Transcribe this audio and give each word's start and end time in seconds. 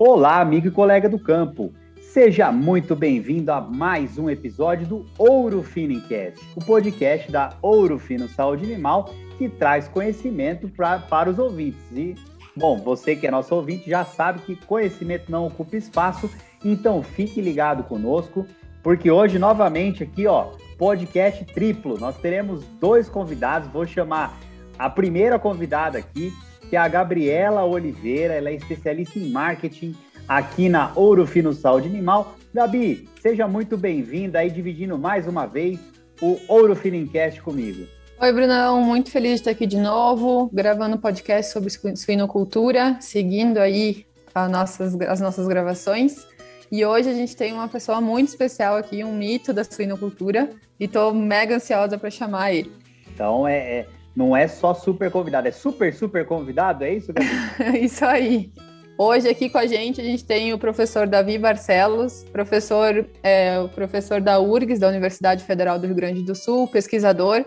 Olá, 0.00 0.40
amigo 0.40 0.68
e 0.68 0.70
colega 0.70 1.08
do 1.08 1.18
campo. 1.18 1.74
Seja 2.00 2.52
muito 2.52 2.94
bem-vindo 2.94 3.50
a 3.50 3.60
mais 3.60 4.16
um 4.16 4.30
episódio 4.30 4.86
do 4.86 5.06
Ouro 5.18 5.60
Fino 5.60 5.92
Encast, 5.92 6.38
o 6.54 6.64
podcast 6.64 7.32
da 7.32 7.56
Ouro 7.60 7.98
Fino 7.98 8.28
Saúde 8.28 8.64
Animal 8.64 9.12
que 9.36 9.48
traz 9.48 9.88
conhecimento 9.88 10.68
pra, 10.68 11.00
para 11.00 11.28
os 11.28 11.36
ouvintes. 11.36 11.82
E, 11.92 12.14
bom, 12.54 12.78
você 12.78 13.16
que 13.16 13.26
é 13.26 13.30
nosso 13.32 13.52
ouvinte 13.52 13.90
já 13.90 14.04
sabe 14.04 14.38
que 14.42 14.54
conhecimento 14.54 15.32
não 15.32 15.48
ocupa 15.48 15.76
espaço, 15.76 16.30
então 16.64 17.02
fique 17.02 17.40
ligado 17.40 17.82
conosco, 17.82 18.46
porque 18.84 19.10
hoje, 19.10 19.36
novamente, 19.36 20.04
aqui, 20.04 20.28
ó, 20.28 20.52
podcast 20.78 21.44
triplo. 21.46 21.98
Nós 21.98 22.16
teremos 22.18 22.62
dois 22.80 23.08
convidados, 23.08 23.68
vou 23.72 23.84
chamar 23.84 24.38
a 24.78 24.88
primeira 24.88 25.40
convidada 25.40 25.98
aqui, 25.98 26.32
que 26.68 26.76
é 26.76 26.78
a 26.78 26.88
Gabriela 26.88 27.64
Oliveira, 27.64 28.34
ela 28.34 28.50
é 28.50 28.54
especialista 28.54 29.18
em 29.18 29.30
marketing 29.30 29.96
aqui 30.28 30.68
na 30.68 30.92
Ouro 30.94 31.26
Fino 31.26 31.52
Saúde 31.52 31.88
Animal. 31.88 32.34
Gabi, 32.52 33.08
seja 33.20 33.48
muito 33.48 33.76
bem-vinda 33.76 34.40
aí, 34.40 34.50
dividindo 34.50 34.98
mais 34.98 35.26
uma 35.26 35.46
vez 35.46 35.78
o 36.20 36.38
Ouro 36.46 36.76
Fino 36.76 36.96
Encast 36.96 37.40
comigo. 37.40 37.86
Oi, 38.20 38.32
Brunão, 38.32 38.82
muito 38.82 39.10
feliz 39.10 39.34
de 39.34 39.36
estar 39.36 39.50
aqui 39.52 39.66
de 39.66 39.78
novo, 39.78 40.50
gravando 40.52 40.98
podcast 40.98 41.52
sobre 41.52 41.70
suinocultura, 41.96 42.96
seguindo 43.00 43.58
aí 43.58 44.04
nossas, 44.50 45.00
as 45.00 45.20
nossas 45.20 45.46
gravações. 45.46 46.26
E 46.70 46.84
hoje 46.84 47.08
a 47.08 47.14
gente 47.14 47.34
tem 47.34 47.52
uma 47.52 47.68
pessoa 47.68 48.00
muito 48.00 48.28
especial 48.28 48.76
aqui, 48.76 49.02
um 49.02 49.16
mito 49.16 49.54
da 49.54 49.64
suinocultura, 49.64 50.50
e 50.78 50.84
estou 50.84 51.14
mega 51.14 51.56
ansiosa 51.56 51.96
para 51.96 52.10
chamar 52.10 52.52
ele. 52.52 52.70
Então, 53.14 53.48
é, 53.48 53.56
é, 53.56 53.86
não 54.18 54.36
é 54.36 54.48
só 54.48 54.74
super 54.74 55.12
convidado, 55.12 55.46
é 55.46 55.52
super, 55.52 55.94
super 55.94 56.26
convidado, 56.26 56.82
é 56.82 56.92
isso, 56.92 57.12
Gabi? 57.12 57.28
isso 57.80 58.04
aí. 58.04 58.50
Hoje 58.98 59.28
aqui 59.28 59.48
com 59.48 59.58
a 59.58 59.66
gente 59.66 60.00
a 60.00 60.04
gente 60.04 60.24
tem 60.24 60.52
o 60.52 60.58
professor 60.58 61.06
Davi 61.06 61.38
Barcelos, 61.38 62.24
professor, 62.32 63.06
é, 63.22 63.60
o 63.60 63.68
professor 63.68 64.20
da 64.20 64.40
URGS, 64.40 64.80
da 64.80 64.88
Universidade 64.88 65.44
Federal 65.44 65.78
do 65.78 65.86
Rio 65.86 65.94
Grande 65.94 66.24
do 66.24 66.34
Sul, 66.34 66.66
pesquisador, 66.66 67.44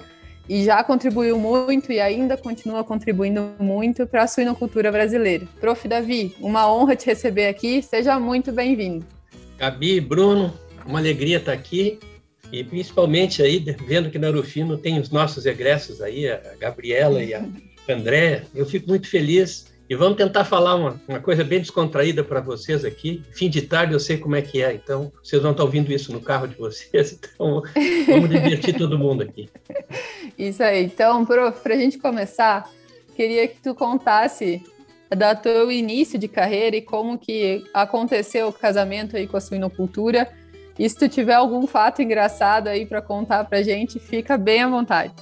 e 0.47 0.63
já 0.63 0.81
contribuiu 0.81 1.38
muito 1.38 1.91
e 1.91 2.00
ainda 2.00 2.38
continua 2.38 2.85
contribuindo 2.85 3.52
muito 3.59 4.08
para 4.08 4.23
a 4.23 4.28
suinocultura 4.28 4.89
brasileira. 4.94 5.45
Prof. 5.59 5.85
Davi, 5.89 6.33
uma 6.39 6.73
honra 6.73 6.95
te 6.95 7.06
receber 7.06 7.47
aqui, 7.47 7.81
seja 7.81 8.17
muito 8.17 8.53
bem-vindo. 8.53 9.06
Gabi, 9.58 10.00
Bruno, 10.00 10.53
uma 10.85 11.00
alegria 11.00 11.35
estar 11.35 11.52
aqui 11.52 12.00
e 12.52 12.63
principalmente 12.63 13.41
aí, 13.41 13.59
vendo 13.88 14.09
que 14.09 14.19
na 14.19 14.27
Arufino 14.27 14.77
tem 14.77 14.99
os 14.99 15.09
nossos 15.09 15.45
egressos 15.45 16.02
aí, 16.02 16.30
a 16.30 16.55
Gabriela 16.59 17.23
e 17.23 17.33
a 17.33 17.45
André, 17.88 18.44
eu 18.53 18.66
fico 18.66 18.89
muito 18.89 19.07
feliz. 19.07 19.71
E 19.89 19.95
vamos 19.95 20.16
tentar 20.16 20.45
falar 20.45 20.75
uma, 20.75 21.02
uma 21.05 21.19
coisa 21.19 21.44
bem 21.44 21.59
descontraída 21.59 22.23
para 22.23 22.39
vocês 22.39 22.85
aqui. 22.85 23.22
Fim 23.33 23.49
de 23.49 23.61
tarde 23.61 23.94
eu 23.94 23.99
sei 23.99 24.17
como 24.17 24.38
é 24.38 24.41
que 24.41 24.63
é, 24.63 24.73
então 24.73 25.11
vocês 25.22 25.41
vão 25.41 25.52
estar 25.52 25.63
ouvindo 25.63 25.91
isso 25.91 26.13
no 26.13 26.22
carro 26.22 26.47
de 26.47 26.55
vocês, 26.55 27.11
então 27.35 27.61
vamos 28.07 28.29
divertir 28.29 28.77
todo 28.77 28.97
mundo 28.97 29.23
aqui. 29.23 29.49
Isso 30.39 30.63
aí. 30.63 30.85
Então, 30.85 31.25
para 31.25 31.73
a 31.73 31.77
gente 31.77 31.97
começar, 31.97 32.69
queria 33.17 33.47
que 33.49 33.61
tu 33.61 33.75
contasse 33.75 34.63
da 35.09 35.35
teu 35.35 35.69
início 35.69 36.17
de 36.17 36.29
carreira 36.29 36.77
e 36.77 36.81
como 36.81 37.17
que 37.17 37.66
aconteceu 37.73 38.47
o 38.47 38.53
casamento 38.53 39.17
aí 39.17 39.27
com 39.27 39.35
a 39.35 39.41
suinocultura 39.41 40.31
e 40.83 40.89
se 40.89 40.97
tu 40.97 41.07
tiver 41.07 41.35
algum 41.35 41.67
fato 41.67 42.01
engraçado 42.01 42.67
aí 42.67 42.87
para 42.87 43.03
contar 43.03 43.43
para 43.43 43.61
gente, 43.61 43.99
fica 43.99 44.35
bem 44.35 44.63
à 44.63 44.67
vontade. 44.67 45.13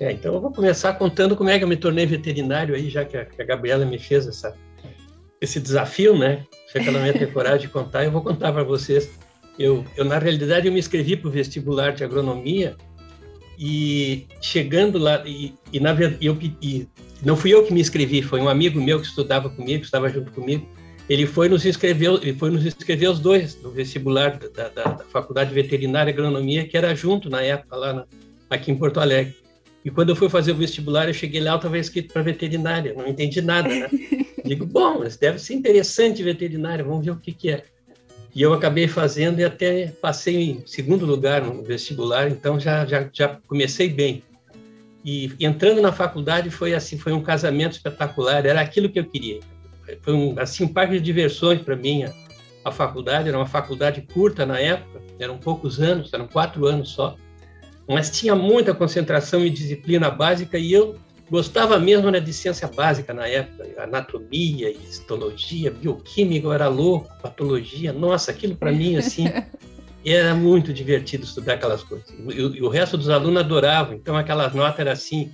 É, 0.00 0.10
então 0.10 0.34
eu 0.34 0.40
vou 0.40 0.50
começar 0.50 0.94
contando 0.94 1.36
como 1.36 1.48
é 1.48 1.56
que 1.56 1.62
eu 1.62 1.68
me 1.68 1.76
tornei 1.76 2.04
veterinário 2.04 2.74
aí, 2.74 2.90
já 2.90 3.04
que 3.04 3.16
a, 3.16 3.24
que 3.24 3.40
a 3.40 3.44
Gabriela 3.44 3.84
me 3.84 4.00
fez 4.00 4.26
essa, 4.26 4.56
esse 5.40 5.60
desafio, 5.60 6.18
né? 6.18 6.44
Que 6.72 6.78
ela 6.78 6.98
não 6.98 7.06
ia 7.06 7.12
ter 7.12 7.32
coragem 7.32 7.60
de 7.60 7.68
contar, 7.68 8.04
eu 8.04 8.10
vou 8.10 8.20
contar 8.20 8.52
para 8.52 8.64
vocês. 8.64 9.08
Eu, 9.56 9.84
eu, 9.96 10.04
na 10.04 10.18
realidade, 10.18 10.66
eu 10.66 10.72
me 10.72 10.80
inscrevi 10.80 11.16
para 11.16 11.28
o 11.28 11.30
vestibular 11.30 11.92
de 11.92 12.02
agronomia 12.02 12.76
e 13.56 14.26
chegando 14.42 14.98
lá, 14.98 15.22
e, 15.24 15.54
e 15.72 15.78
na 15.78 15.92
verdade, 15.92 16.26
eu, 16.26 16.36
e, 16.60 16.88
não 17.22 17.36
fui 17.36 17.54
eu 17.54 17.64
que 17.64 17.72
me 17.72 17.80
inscrevi, 17.80 18.22
foi 18.22 18.40
um 18.40 18.48
amigo 18.48 18.80
meu 18.80 19.00
que 19.00 19.06
estudava 19.06 19.48
comigo, 19.48 19.78
que 19.78 19.86
estava 19.86 20.08
junto 20.08 20.32
comigo, 20.32 20.68
ele 21.08 21.26
foi 21.26 21.48
nos 21.48 21.64
inscrever, 21.64 22.18
ele 22.20 22.34
foi 22.34 22.50
nos 22.50 22.66
inscrever 22.66 23.10
os 23.10 23.20
dois 23.20 23.60
no 23.62 23.70
vestibular 23.70 24.38
da, 24.38 24.68
da, 24.68 24.84
da 24.84 25.04
Faculdade 25.04 25.54
Veterinária 25.54 26.10
e 26.10 26.12
Agronomia, 26.12 26.66
que 26.66 26.76
era 26.76 26.94
junto 26.94 27.30
na 27.30 27.42
época 27.42 27.76
lá 27.76 27.92
na, 27.92 28.06
aqui 28.50 28.72
em 28.72 28.76
Porto 28.76 28.98
Alegre. 28.98 29.34
E 29.84 29.90
quando 29.90 30.08
eu 30.08 30.16
fui 30.16 30.28
fazer 30.28 30.50
o 30.50 30.56
vestibular, 30.56 31.06
eu 31.06 31.14
cheguei 31.14 31.40
lá, 31.40 31.54
estava 31.54 31.78
escrito 31.78 32.12
para 32.12 32.22
veterinária, 32.22 32.92
não 32.92 33.06
entendi 33.06 33.40
nada, 33.40 33.68
né? 33.68 33.88
Digo, 34.44 34.66
bom, 34.66 34.98
mas 35.00 35.16
deve 35.16 35.38
ser 35.38 35.54
interessante 35.54 36.22
veterinária, 36.22 36.84
vamos 36.84 37.04
ver 37.04 37.12
o 37.12 37.16
que, 37.16 37.32
que 37.32 37.50
é. 37.50 37.64
E 38.34 38.42
eu 38.42 38.52
acabei 38.52 38.88
fazendo 38.88 39.40
e 39.40 39.44
até 39.44 39.86
passei 40.00 40.50
em 40.50 40.62
segundo 40.66 41.06
lugar 41.06 41.42
no 41.42 41.62
vestibular, 41.62 42.28
então 42.28 42.58
já, 42.58 42.84
já, 42.84 43.08
já 43.12 43.38
comecei 43.46 43.88
bem. 43.88 44.22
E 45.04 45.32
entrando 45.38 45.80
na 45.80 45.92
faculdade 45.92 46.50
foi 46.50 46.74
assim, 46.74 46.98
foi 46.98 47.12
um 47.12 47.22
casamento 47.22 47.72
espetacular, 47.72 48.44
era 48.44 48.60
aquilo 48.60 48.90
que 48.90 48.98
eu 48.98 49.04
queria 49.04 49.40
foi 50.00 50.14
um, 50.14 50.34
assim, 50.38 50.64
um 50.64 50.68
parque 50.68 50.94
de 50.94 51.00
diversões 51.00 51.60
para 51.60 51.76
mim. 51.76 52.04
A, 52.04 52.12
a, 52.64 52.72
faculdade 52.72 53.28
era 53.28 53.36
uma 53.36 53.46
faculdade 53.46 54.02
curta 54.12 54.44
na 54.44 54.58
época, 54.58 55.00
eram 55.18 55.38
poucos 55.38 55.80
anos, 55.80 56.12
eram 56.12 56.26
quatro 56.26 56.66
anos 56.66 56.90
só, 56.90 57.16
mas 57.88 58.10
tinha 58.10 58.34
muita 58.34 58.74
concentração 58.74 59.44
e 59.44 59.50
disciplina 59.50 60.10
básica 60.10 60.58
e 60.58 60.72
eu 60.72 60.96
gostava 61.30 61.78
mesmo 61.78 62.10
né, 62.10 62.20
de 62.20 62.32
ciência 62.32 62.68
básica 62.68 63.12
na 63.12 63.26
época, 63.26 63.64
anatomia, 63.82 64.70
histologia, 64.70 65.70
bioquímica, 65.70 66.46
eu 66.46 66.52
era 66.52 66.68
louco, 66.68 67.08
patologia, 67.20 67.92
nossa, 67.92 68.30
aquilo 68.30 68.56
para 68.56 68.72
mim 68.72 68.96
assim 68.96 69.26
era 70.04 70.34
muito 70.34 70.72
divertido 70.72 71.24
estudar 71.24 71.54
aquelas 71.54 71.82
coisas. 71.82 72.08
E, 72.10 72.40
e, 72.40 72.62
o 72.62 72.68
resto 72.68 72.96
dos 72.96 73.08
alunos 73.08 73.40
adoravam, 73.40 73.94
então 73.94 74.16
aquelas 74.16 74.54
notas 74.54 74.78
eram 74.80 74.92
assim 74.92 75.32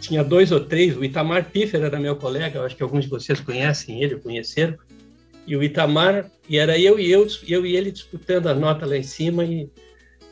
tinha 0.00 0.24
dois 0.24 0.50
ou 0.50 0.60
três, 0.60 0.96
o 0.96 1.04
Itamar 1.04 1.50
Piffer 1.50 1.82
era 1.82 2.00
meu 2.00 2.16
colega, 2.16 2.62
acho 2.62 2.76
que 2.76 2.82
alguns 2.82 3.04
de 3.04 3.10
vocês 3.10 3.40
conhecem 3.40 4.02
ele, 4.02 4.16
conheceram, 4.16 4.76
e 5.46 5.56
o 5.56 5.62
Itamar, 5.62 6.30
e 6.48 6.58
era 6.58 6.78
eu 6.78 6.98
e 6.98 7.10
eu, 7.10 7.26
eu 7.46 7.66
e 7.66 7.76
ele 7.76 7.90
disputando 7.90 8.46
a 8.48 8.54
nota 8.54 8.86
lá 8.86 8.96
em 8.96 9.02
cima, 9.02 9.44
e 9.44 9.68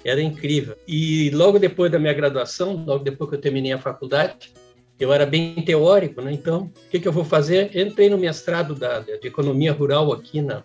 era 0.05 0.23
incrível. 0.23 0.77
E 0.87 1.31
logo 1.31 1.59
depois 1.59 1.91
da 1.93 1.99
minha 1.99 2.13
graduação, 2.13 2.85
logo 2.87 3.05
depois 3.05 3.29
que 3.31 3.37
eu 3.37 3.41
terminei 3.41 3.73
a 3.73 3.79
faculdade, 3.79 4.53
eu 4.99 5.13
era 5.13 5.25
bem 5.25 5.55
teórico, 5.63 6.21
né? 6.21 6.33
Então, 6.33 6.73
o 6.87 6.91
que, 6.91 6.99
que 6.99 7.07
eu 7.07 7.13
vou 7.13 7.25
fazer? 7.25 7.77
Entrei 7.77 8.09
no 8.09 8.19
mestrado 8.19 8.75
da, 8.75 9.01
de 9.01 9.27
economia 9.27 9.73
rural 9.73 10.13
aqui 10.13 10.41
na, 10.41 10.65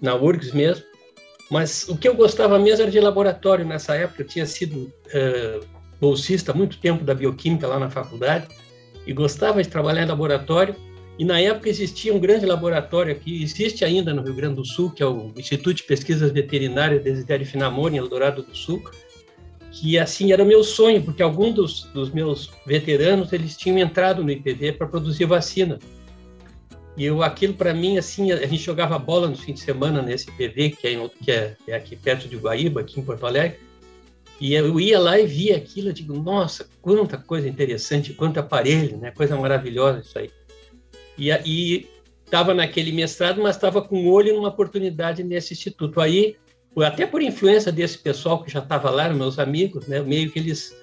na 0.00 0.14
URGS 0.14 0.52
mesmo, 0.52 0.84
mas 1.50 1.86
o 1.88 1.96
que 1.96 2.08
eu 2.08 2.14
gostava 2.14 2.58
mesmo 2.58 2.82
era 2.82 2.90
de 2.90 3.00
laboratório. 3.00 3.64
Nessa 3.64 3.94
época, 3.94 4.22
eu 4.22 4.26
tinha 4.26 4.46
sido 4.46 4.92
uh, 5.08 5.81
bolsista 6.02 6.50
há 6.50 6.54
muito 6.54 6.78
tempo 6.78 7.04
da 7.04 7.14
bioquímica 7.14 7.68
lá 7.68 7.78
na 7.78 7.88
faculdade 7.88 8.48
e 9.06 9.12
gostava 9.12 9.62
de 9.62 9.68
trabalhar 9.68 10.02
em 10.02 10.08
laboratório. 10.08 10.74
E 11.16 11.24
na 11.24 11.38
época 11.38 11.68
existia 11.68 12.12
um 12.12 12.18
grande 12.18 12.44
laboratório 12.44 13.12
aqui, 13.12 13.40
existe 13.40 13.84
ainda 13.84 14.12
no 14.12 14.22
Rio 14.22 14.34
Grande 14.34 14.56
do 14.56 14.64
Sul, 14.64 14.90
que 14.90 15.02
é 15.02 15.06
o 15.06 15.30
Instituto 15.36 15.74
de 15.74 15.82
Pesquisas 15.84 16.32
Veterinárias 16.32 17.04
Desidério 17.04 17.46
Finamore, 17.46 17.94
em 17.94 17.98
Eldorado 17.98 18.42
do 18.42 18.56
Sul, 18.56 18.82
que 19.70 19.96
assim 19.96 20.32
era 20.32 20.44
meu 20.44 20.64
sonho, 20.64 21.00
porque 21.02 21.22
alguns 21.22 21.54
dos, 21.54 21.82
dos 21.94 22.10
meus 22.10 22.50
veteranos 22.66 23.32
eles 23.32 23.56
tinham 23.56 23.78
entrado 23.78 24.24
no 24.24 24.30
IPV 24.30 24.72
para 24.72 24.88
produzir 24.88 25.26
vacina. 25.26 25.78
E 26.96 27.04
eu, 27.04 27.22
aquilo 27.22 27.54
para 27.54 27.72
mim, 27.72 27.96
assim, 27.96 28.32
a 28.32 28.46
gente 28.46 28.64
jogava 28.64 28.98
bola 28.98 29.28
no 29.28 29.36
fim 29.36 29.52
de 29.52 29.60
semana 29.60 30.02
nesse 30.02 30.28
IPV, 30.30 30.70
que 30.70 30.88
é, 30.88 31.08
que 31.22 31.30
é, 31.30 31.56
é 31.68 31.74
aqui 31.74 31.94
perto 31.94 32.26
de 32.26 32.36
Guaíba, 32.36 32.80
aqui 32.80 32.98
em 32.98 33.04
Porto 33.04 33.24
Alegre, 33.24 33.58
e 34.40 34.54
eu 34.54 34.80
ia 34.80 34.98
lá 34.98 35.18
e 35.18 35.26
via 35.26 35.56
aquilo, 35.56 35.88
eu 35.88 35.92
digo, 35.92 36.14
nossa, 36.14 36.68
quanta 36.80 37.16
coisa 37.16 37.48
interessante, 37.48 38.12
quanto 38.12 38.40
aparelho, 38.40 38.96
né? 38.96 39.10
Coisa 39.12 39.36
maravilhosa 39.36 40.00
isso 40.00 40.18
aí. 40.18 40.30
E 41.16 41.30
aí 41.30 41.88
estava 42.24 42.54
naquele 42.54 42.92
mestrado, 42.92 43.40
mas 43.42 43.56
estava 43.56 43.82
com 43.82 44.08
olho 44.08 44.34
numa 44.34 44.48
oportunidade 44.48 45.22
nesse 45.22 45.52
instituto. 45.52 46.00
Aí, 46.00 46.36
até 46.78 47.06
por 47.06 47.22
influência 47.22 47.70
desse 47.70 47.98
pessoal 47.98 48.42
que 48.42 48.50
já 48.50 48.60
estava 48.60 48.90
lá, 48.90 49.08
meus 49.10 49.38
amigos, 49.38 49.86
né? 49.86 50.00
Meio 50.00 50.30
que 50.30 50.38
eles 50.38 50.74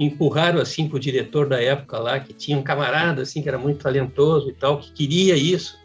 empurraram 0.00 0.60
assim 0.60 0.88
para 0.88 0.96
o 0.96 1.00
diretor 1.00 1.48
da 1.48 1.62
época 1.62 1.98
lá, 1.98 2.18
que 2.18 2.32
tinha 2.32 2.58
um 2.58 2.62
camarada 2.62 3.22
assim 3.22 3.42
que 3.42 3.48
era 3.48 3.58
muito 3.58 3.82
talentoso 3.82 4.50
e 4.50 4.54
tal, 4.54 4.80
que 4.80 4.90
queria 4.92 5.36
isso. 5.36 5.78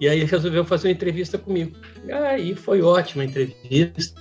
E 0.00 0.08
aí 0.08 0.24
resolveu 0.24 0.64
fazer 0.64 0.88
uma 0.88 0.94
entrevista 0.94 1.36
comigo. 1.36 1.76
Aí 2.28 2.54
foi 2.54 2.80
ótima 2.80 3.22
a 3.22 3.26
entrevista 3.26 4.18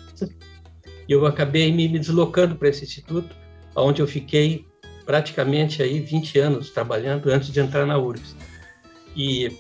e 1.08 1.12
eu 1.12 1.26
acabei 1.26 1.72
me, 1.72 1.88
deslocando 1.88 2.56
para 2.56 2.70
esse 2.70 2.84
instituto, 2.84 3.36
onde 3.76 4.02
eu 4.02 4.08
fiquei 4.08 4.66
praticamente 5.06 5.84
aí 5.84 6.00
20 6.00 6.40
anos 6.40 6.70
trabalhando 6.72 7.30
antes 7.30 7.52
de 7.52 7.60
entrar 7.60 7.86
na 7.86 7.98
URGS. 7.98 8.36
E 9.16 9.60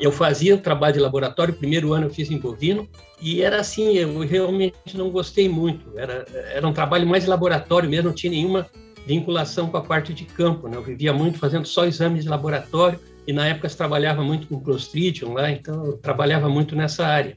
eu 0.00 0.10
fazia 0.10 0.54
o 0.54 0.58
trabalho 0.58 0.94
de 0.94 1.00
laboratório, 1.00 1.54
primeiro 1.54 1.92
ano 1.92 2.06
eu 2.06 2.10
fiz 2.10 2.30
em 2.30 2.38
bovino, 2.38 2.88
e 3.20 3.42
era 3.42 3.60
assim, 3.60 3.96
eu 3.96 4.18
realmente 4.20 4.96
não 4.96 5.10
gostei 5.10 5.48
muito. 5.48 5.98
Era, 5.98 6.24
era 6.52 6.66
um 6.66 6.72
trabalho 6.72 7.06
mais 7.06 7.26
laboratório 7.26 7.88
mesmo, 7.88 8.08
não 8.08 8.14
tinha 8.14 8.30
nenhuma 8.30 8.66
vinculação 9.06 9.68
com 9.68 9.76
a 9.76 9.82
parte 9.82 10.12
de 10.12 10.24
campo. 10.24 10.68
Né? 10.68 10.76
Eu 10.76 10.82
vivia 10.82 11.12
muito 11.12 11.38
fazendo 11.38 11.66
só 11.66 11.84
exames 11.84 12.24
de 12.24 12.30
laboratório, 12.30 12.98
e 13.26 13.32
na 13.32 13.46
época 13.46 13.68
se 13.68 13.76
trabalhava 13.76 14.22
muito 14.22 14.46
com 14.46 14.60
Clostridium 14.60 15.32
lá, 15.32 15.50
então 15.50 15.84
eu 15.86 15.96
trabalhava 15.96 16.48
muito 16.48 16.76
nessa 16.76 17.06
área. 17.06 17.36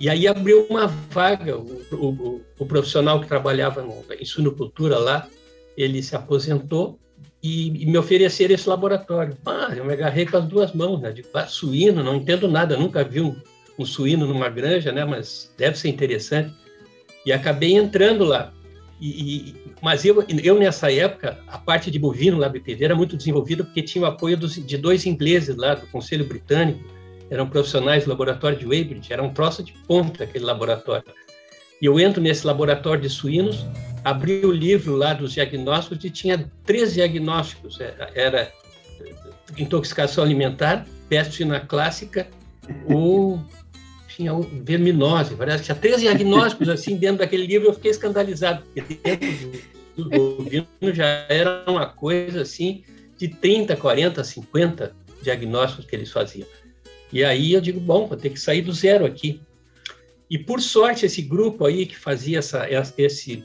E 0.00 0.08
aí 0.08 0.26
abriu 0.26 0.66
uma 0.70 0.86
vaga, 0.86 1.58
o, 1.58 1.84
o, 1.92 2.40
o 2.58 2.66
profissional 2.66 3.20
que 3.20 3.28
trabalhava 3.28 3.82
no, 3.82 4.02
em 4.18 4.24
suinocultura 4.24 4.98
lá, 4.98 5.28
ele 5.76 6.02
se 6.02 6.16
aposentou 6.16 6.98
e, 7.42 7.82
e, 7.82 7.86
me 7.86 7.98
ofereceram 7.98 8.54
esse 8.54 8.66
laboratório. 8.66 9.36
Ah, 9.44 9.74
eu 9.76 9.84
me 9.84 9.92
agarrei 9.92 10.24
com 10.24 10.38
as 10.38 10.46
duas 10.46 10.72
mãos, 10.72 11.02
né? 11.02 11.12
De 11.12 11.22
ah, 11.34 11.46
suíno, 11.46 12.02
não 12.02 12.16
entendo 12.16 12.48
nada, 12.48 12.78
nunca 12.78 13.04
vi 13.04 13.20
um, 13.20 13.36
um 13.78 13.84
suíno 13.84 14.26
numa 14.26 14.48
granja, 14.48 14.90
né? 14.90 15.04
Mas 15.04 15.52
deve 15.58 15.78
ser 15.78 15.90
interessante. 15.90 16.54
E 17.26 17.30
acabei 17.30 17.74
entrando 17.74 18.24
lá. 18.24 18.54
E, 18.98 19.50
e, 19.50 19.54
mas 19.82 20.06
eu, 20.06 20.24
eu, 20.42 20.58
nessa 20.58 20.90
época, 20.90 21.38
a 21.46 21.58
parte 21.58 21.90
de 21.90 21.98
bovino 21.98 22.38
lá 22.38 22.48
do 22.48 22.56
IPV 22.56 22.86
era 22.86 22.94
muito 22.94 23.18
desenvolvida 23.18 23.64
porque 23.64 23.82
tinha 23.82 24.04
o 24.04 24.06
apoio 24.06 24.36
dos, 24.36 24.54
de 24.54 24.78
dois 24.78 25.04
ingleses 25.04 25.56
lá 25.56 25.74
do 25.74 25.86
Conselho 25.88 26.24
Britânico, 26.24 26.84
eram 27.30 27.48
profissionais 27.48 28.04
do 28.04 28.10
laboratório 28.10 28.58
de 28.58 28.66
Weybridge, 28.66 29.12
era 29.12 29.22
um 29.22 29.32
troço 29.32 29.62
de 29.62 29.72
ponta 29.86 30.24
aquele 30.24 30.44
laboratório. 30.44 31.04
E 31.80 31.86
eu 31.86 31.98
entro 31.98 32.20
nesse 32.20 32.46
laboratório 32.46 33.00
de 33.00 33.08
suínos, 33.08 33.64
abri 34.04 34.44
o 34.44 34.52
livro 34.52 34.96
lá 34.96 35.14
dos 35.14 35.32
diagnósticos 35.32 36.04
e 36.04 36.10
tinha 36.10 36.50
três 36.64 36.92
diagnósticos. 36.94 37.80
Era, 37.80 38.10
era 38.14 38.52
intoxicação 39.56 40.24
alimentar, 40.24 40.86
peste 41.08 41.36
suína 41.36 41.60
clássica 41.60 42.28
ou 42.86 43.40
tinha 44.08 44.32
verminose. 44.62 45.34
Parece 45.36 45.58
que 45.58 45.64
tinha 45.64 45.76
três 45.76 46.00
diagnósticos 46.00 46.68
assim 46.68 46.96
dentro 46.96 47.18
daquele 47.18 47.46
livro. 47.46 47.68
Eu 47.68 47.74
fiquei 47.74 47.92
escandalizado, 47.92 48.62
porque 48.74 48.98
dentro 49.02 49.62
do, 49.96 50.04
do 50.04 50.10
bovino 50.10 50.66
já 50.92 51.06
era 51.28 51.64
uma 51.66 51.86
coisa 51.86 52.42
assim 52.42 52.84
de 53.16 53.28
30, 53.28 53.76
40, 53.76 54.22
50 54.22 54.96
diagnósticos 55.22 55.86
que 55.86 55.96
eles 55.96 56.10
faziam. 56.10 56.46
E 57.12 57.24
aí 57.24 57.52
eu 57.52 57.60
digo, 57.60 57.80
bom, 57.80 58.06
vou 58.06 58.16
ter 58.16 58.30
que 58.30 58.40
sair 58.40 58.62
do 58.62 58.72
zero 58.72 59.04
aqui. 59.04 59.40
E 60.30 60.38
por 60.38 60.60
sorte, 60.60 61.06
esse 61.06 61.22
grupo 61.22 61.64
aí 61.64 61.86
que 61.86 61.96
fazia 61.96 62.38
essa, 62.38 62.66
esse 62.96 63.44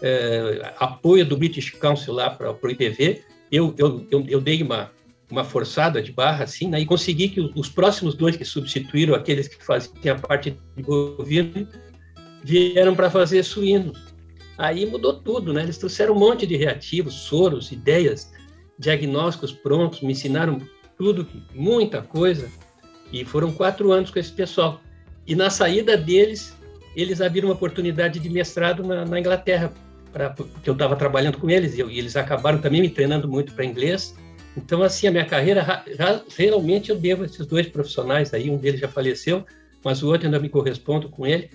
é, 0.00 0.72
apoio 0.78 1.26
do 1.26 1.36
British 1.36 1.70
Council 1.70 2.14
lá 2.14 2.30
para 2.30 2.52
o 2.52 2.70
IPV, 2.70 3.22
eu, 3.50 3.74
eu, 3.76 4.06
eu, 4.10 4.24
eu, 4.28 4.40
dei 4.40 4.62
uma, 4.62 4.92
uma 5.30 5.44
forçada 5.44 6.00
de 6.00 6.12
barra 6.12 6.44
assim, 6.44 6.68
né, 6.68 6.80
e 6.80 6.86
consegui 6.86 7.30
que 7.30 7.40
os, 7.40 7.50
os 7.56 7.68
próximos 7.68 8.14
dois 8.14 8.36
que 8.36 8.44
substituíram 8.44 9.14
aqueles 9.14 9.48
que 9.48 9.62
faziam 9.64 9.92
a 10.14 10.18
parte 10.18 10.56
de 10.76 10.82
governo 10.82 11.66
vieram 12.44 12.94
para 12.94 13.10
fazer 13.10 13.42
suínos. 13.42 14.10
Aí 14.56 14.84
mudou 14.84 15.14
tudo, 15.14 15.52
né? 15.52 15.62
Eles 15.62 15.78
trouxeram 15.78 16.14
um 16.14 16.18
monte 16.18 16.46
de 16.46 16.54
reativos, 16.54 17.14
soros, 17.14 17.72
ideias, 17.72 18.30
diagnósticos 18.78 19.52
prontos, 19.52 20.02
me 20.02 20.12
ensinaram 20.12 20.60
tudo, 20.98 21.26
muita 21.54 22.02
coisa. 22.02 22.50
E 23.12 23.24
foram 23.24 23.52
quatro 23.52 23.92
anos 23.92 24.10
com 24.10 24.18
esse 24.18 24.32
pessoal. 24.32 24.80
E 25.26 25.34
na 25.34 25.50
saída 25.50 25.96
deles, 25.96 26.56
eles 26.94 27.20
abriram 27.20 27.48
uma 27.48 27.54
oportunidade 27.54 28.18
de 28.18 28.28
mestrado 28.28 28.82
na, 28.82 29.04
na 29.04 29.20
Inglaterra, 29.20 29.72
pra, 30.12 30.30
porque 30.30 30.68
eu 30.68 30.74
estava 30.74 30.96
trabalhando 30.96 31.38
com 31.38 31.48
eles 31.48 31.74
e, 31.74 31.80
eu, 31.80 31.90
e, 31.90 31.98
eles 31.98 32.16
acabaram 32.16 32.58
também 32.58 32.80
me 32.80 32.90
treinando 32.90 33.28
muito 33.28 33.52
para 33.52 33.64
inglês. 33.64 34.14
Então, 34.56 34.82
assim, 34.82 35.06
a 35.06 35.10
minha 35.10 35.24
carreira, 35.24 35.84
realmente 36.36 36.90
eu 36.90 36.96
devo 36.96 37.22
a 37.22 37.26
esses 37.26 37.46
dois 37.46 37.68
profissionais 37.68 38.34
aí, 38.34 38.50
um 38.50 38.56
deles 38.56 38.80
já 38.80 38.88
faleceu, 38.88 39.44
mas 39.84 40.02
o 40.02 40.08
outro 40.08 40.26
ainda 40.26 40.40
me 40.40 40.48
correspondo 40.48 41.08
com 41.08 41.26
ele. 41.26 41.50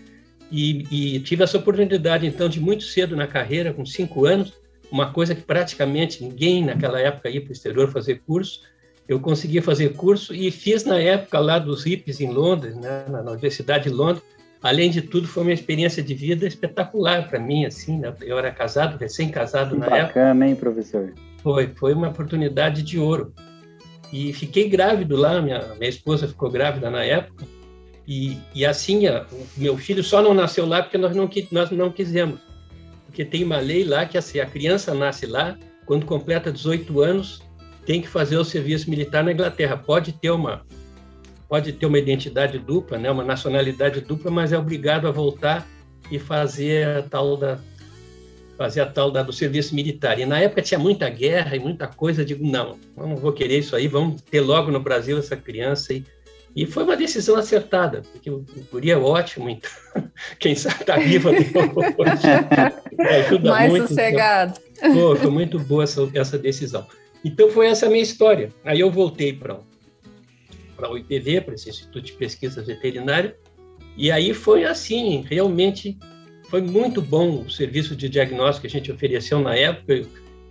E, 0.52 1.16
e 1.16 1.20
tive 1.20 1.44
essa 1.44 1.58
oportunidade, 1.58 2.26
então, 2.26 2.48
de 2.48 2.60
muito 2.60 2.84
cedo 2.84 3.16
na 3.16 3.28
carreira, 3.28 3.74
com 3.74 3.86
cinco 3.86 4.26
anos, 4.26 4.54
uma 4.92 5.12
coisa 5.12 5.36
que 5.36 5.42
praticamente 5.42 6.24
ninguém 6.24 6.64
naquela 6.64 7.00
época 7.00 7.30
ia 7.30 7.42
para 7.42 7.50
o 7.50 7.54
exterior 7.54 7.92
fazer 7.92 8.22
curso, 8.26 8.62
eu 9.08 9.20
consegui 9.20 9.62
fazer 9.62 9.94
curso 9.94 10.34
e 10.34 10.50
fiz 10.50 10.84
na 10.84 11.00
época 11.00 11.40
lá 11.40 11.60
dos 11.60 11.84
hippies 11.84 12.20
em 12.20 12.32
Londres, 12.32 12.76
né, 12.76 13.06
na 13.08 13.32
Universidade 13.32 13.86
de 13.86 13.90
Londres. 13.90 14.24
Além 14.62 14.90
de 14.90 15.02
tudo, 15.02 15.28
foi 15.28 15.44
uma 15.44 15.54
experiência 15.54 16.02
de 16.02 16.16
vida 16.16 16.48
espetacular 16.48 17.30
para 17.30 17.40
mim, 17.40 17.66
assim, 17.66 18.00
né? 18.00 18.12
eu 18.22 18.38
era 18.40 18.50
casado, 18.50 18.98
recém-casado 18.98 19.76
na 19.76 19.82
bacana, 19.82 19.98
época. 20.02 20.20
Bacana, 20.20 20.48
hein, 20.48 20.56
professor? 20.56 21.14
Foi, 21.44 21.68
foi 21.76 21.94
uma 21.94 22.10
oportunidade 22.10 22.82
de 22.82 22.98
ouro. 22.98 23.32
E 24.12 24.34
fiquei 24.34 24.68
grávido 24.68 25.16
lá, 25.16 25.40
minha, 25.40 25.76
minha 25.78 25.90
esposa 25.90 26.28
ficou 26.28 26.50
grávida 26.50 26.90
na 26.90 27.04
época, 27.04 27.46
e, 28.08 28.38
e 28.54 28.66
assim, 28.66 29.08
o 29.08 29.26
meu 29.58 29.78
filho 29.78 30.04
só 30.04 30.22
não 30.22 30.34
nasceu 30.34 30.66
lá 30.66 30.82
porque 30.82 30.98
nós 30.98 31.16
não, 31.16 31.30
nós 31.52 31.72
não 31.72 31.92
quisemos. 31.92 32.40
Porque 33.06 33.26
tem 33.26 33.44
uma 33.44 33.58
lei 33.58 33.84
lá 33.84 34.06
que 34.06 34.18
assim, 34.18 34.40
a 34.40 34.46
criança 34.46 34.94
nasce 34.94 35.26
lá, 35.26 35.58
quando 35.86 36.06
completa 36.06 36.52
18 36.52 37.02
anos, 37.02 37.42
tem 37.86 38.02
que 38.02 38.08
fazer 38.08 38.38
o 38.38 38.44
serviço 38.44 38.90
militar 38.90 39.24
na 39.24 39.32
Inglaterra. 39.32 39.78
Pode 39.78 40.12
ter 40.14 40.32
uma 40.32 40.64
pode 41.48 41.74
ter 41.74 41.86
uma 41.86 42.00
identidade 42.00 42.58
dupla, 42.58 42.98
né, 42.98 43.10
uma 43.12 43.24
nacionalidade 43.24 44.02
dupla, 44.02 44.32
mas 44.32 44.52
é 44.52 44.58
obrigado 44.58 45.08
a 45.08 45.12
voltar 45.12 45.66
e 46.10 46.18
fazer 46.18 46.88
a 46.88 47.04
tal 47.04 47.38
da 47.38 47.60
fazer 48.58 48.82
a 48.82 48.86
tal 48.86 49.12
da, 49.12 49.22
do 49.22 49.34
serviço 49.34 49.76
militar. 49.76 50.18
E 50.18 50.26
na 50.26 50.40
época 50.40 50.62
tinha 50.62 50.80
muita 50.80 51.10
guerra 51.10 51.56
e 51.56 51.60
muita 51.60 51.88
coisa, 51.88 52.22
eu 52.22 52.26
digo, 52.26 52.46
não, 52.46 52.80
eu 52.98 53.06
não 53.06 53.16
vou 53.16 53.32
querer 53.32 53.60
isso 53.60 53.76
aí, 53.76 53.88
vamos 53.88 54.22
ter 54.22 54.42
logo 54.42 54.72
no 54.72 54.80
Brasil 54.80 55.18
essa 55.18 55.36
criança 55.36 55.94
e 55.94 56.04
e 56.56 56.66
foi 56.66 56.84
uma 56.84 56.96
decisão 56.96 57.36
acertada, 57.36 58.02
porque 58.14 58.30
o, 58.30 58.46
guri 58.72 58.90
é 58.90 58.98
ótimo, 58.98 59.50
então 59.50 59.70
quem 60.40 60.56
sabe 60.56 60.82
está 60.82 60.96
vivo 60.96 61.30
até 61.30 61.42
hoje. 61.42 63.04
Ajuda 63.26 63.50
Mais 63.50 63.70
muito, 63.70 63.90
sossegado. 63.90 64.58
Então, 64.78 64.94
pô, 64.94 65.16
foi 65.18 65.32
muito 65.32 65.60
boa 65.60 65.84
essa, 65.84 66.10
essa 66.14 66.38
decisão. 66.38 66.88
Então 67.26 67.50
foi 67.50 67.66
essa 67.66 67.88
a 67.88 67.90
minha 67.90 68.04
história. 68.04 68.54
Aí 68.64 68.80
eu 68.80 68.92
voltei 68.92 69.34
para 69.34 69.60
o 70.88 70.98
IPV, 70.98 71.42
para 71.42 71.56
esse 71.56 71.68
Instituto 71.68 72.00
de 72.00 72.14
Pesquisas 72.14 72.68
Veterinárias, 72.68 73.34
e 73.98 74.12
aí 74.12 74.32
foi 74.32 74.64
assim, 74.64 75.26
realmente 75.28 75.98
foi 76.50 76.62
muito 76.62 77.02
bom 77.02 77.42
o 77.42 77.50
serviço 77.50 77.96
de 77.96 78.08
diagnóstico 78.08 78.62
que 78.62 78.68
a 78.68 78.80
gente 78.80 78.92
ofereceu 78.92 79.40
na 79.40 79.56
época. 79.56 80.06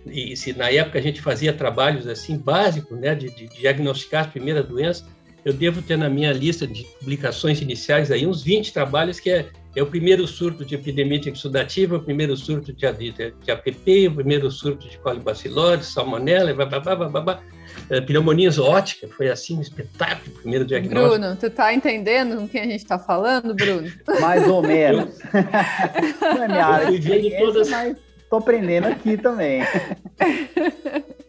E 0.05 0.35
se 0.35 0.51
na 0.51 0.69
época 0.69 0.99
a 0.99 1.01
gente 1.01 1.21
fazia 1.21 1.53
trabalhos 1.53 2.07
assim 2.07 2.37
básicos, 2.37 2.99
né, 2.99 3.15
de, 3.15 3.29
de 3.29 3.47
diagnosticar 3.47 4.25
a 4.25 4.27
primeira 4.27 4.61
doença, 4.61 5.07
eu 5.45 5.53
devo 5.53 5.81
ter 5.81 5.97
na 5.97 6.09
minha 6.09 6.33
lista 6.33 6.67
de 6.67 6.83
publicações 6.99 7.61
iniciais 7.61 8.11
aí 8.11 8.27
uns 8.27 8.43
20 8.43 8.73
trabalhos 8.73 9.19
que 9.19 9.29
é 9.29 9.49
é 9.75 9.83
o 9.83 9.85
primeiro 9.85 10.25
surto 10.25 10.63
de 10.63 10.75
epidemia 10.75 11.21
exudativa, 11.25 11.97
o 11.97 12.01
primeiro 12.01 12.35
surto 12.37 12.71
de, 12.71 12.91
de, 12.93 13.11
de 13.31 13.51
APP, 13.51 14.07
o 14.07 14.15
primeiro 14.15 14.49
surto 14.49 14.87
de 14.87 14.97
colibacilose, 14.99 15.91
salmonella, 15.91 16.53
babá, 16.53 16.95
babá, 16.95 17.41
é, 17.89 17.99
pneumonia 17.99 18.49
zoótica, 18.49 19.07
foi 19.09 19.29
assim 19.29 19.57
um 19.57 19.61
espetáculo, 19.61 20.33
o 20.33 20.39
primeiro 20.39 20.65
diagnóstico. 20.65 21.19
Bruno, 21.19 21.35
tu 21.35 21.49
tá 21.49 21.73
entendendo 21.73 22.37
com 22.37 22.47
quem 22.47 22.61
a 22.61 22.65
gente 22.65 22.77
está 22.77 22.97
falando, 22.97 23.53
Bruno? 23.53 23.91
Mais 24.21 24.47
ou 24.47 24.61
menos. 24.61 25.19
Não 26.21 26.43
é 26.43 26.47
minha 26.47 26.65
área 26.65 26.97
de 26.97 27.37
todas... 27.37 27.69
mas 27.69 27.97
tô 28.29 28.37
aprendendo 28.37 28.87
aqui 28.87 29.17
também. 29.17 29.61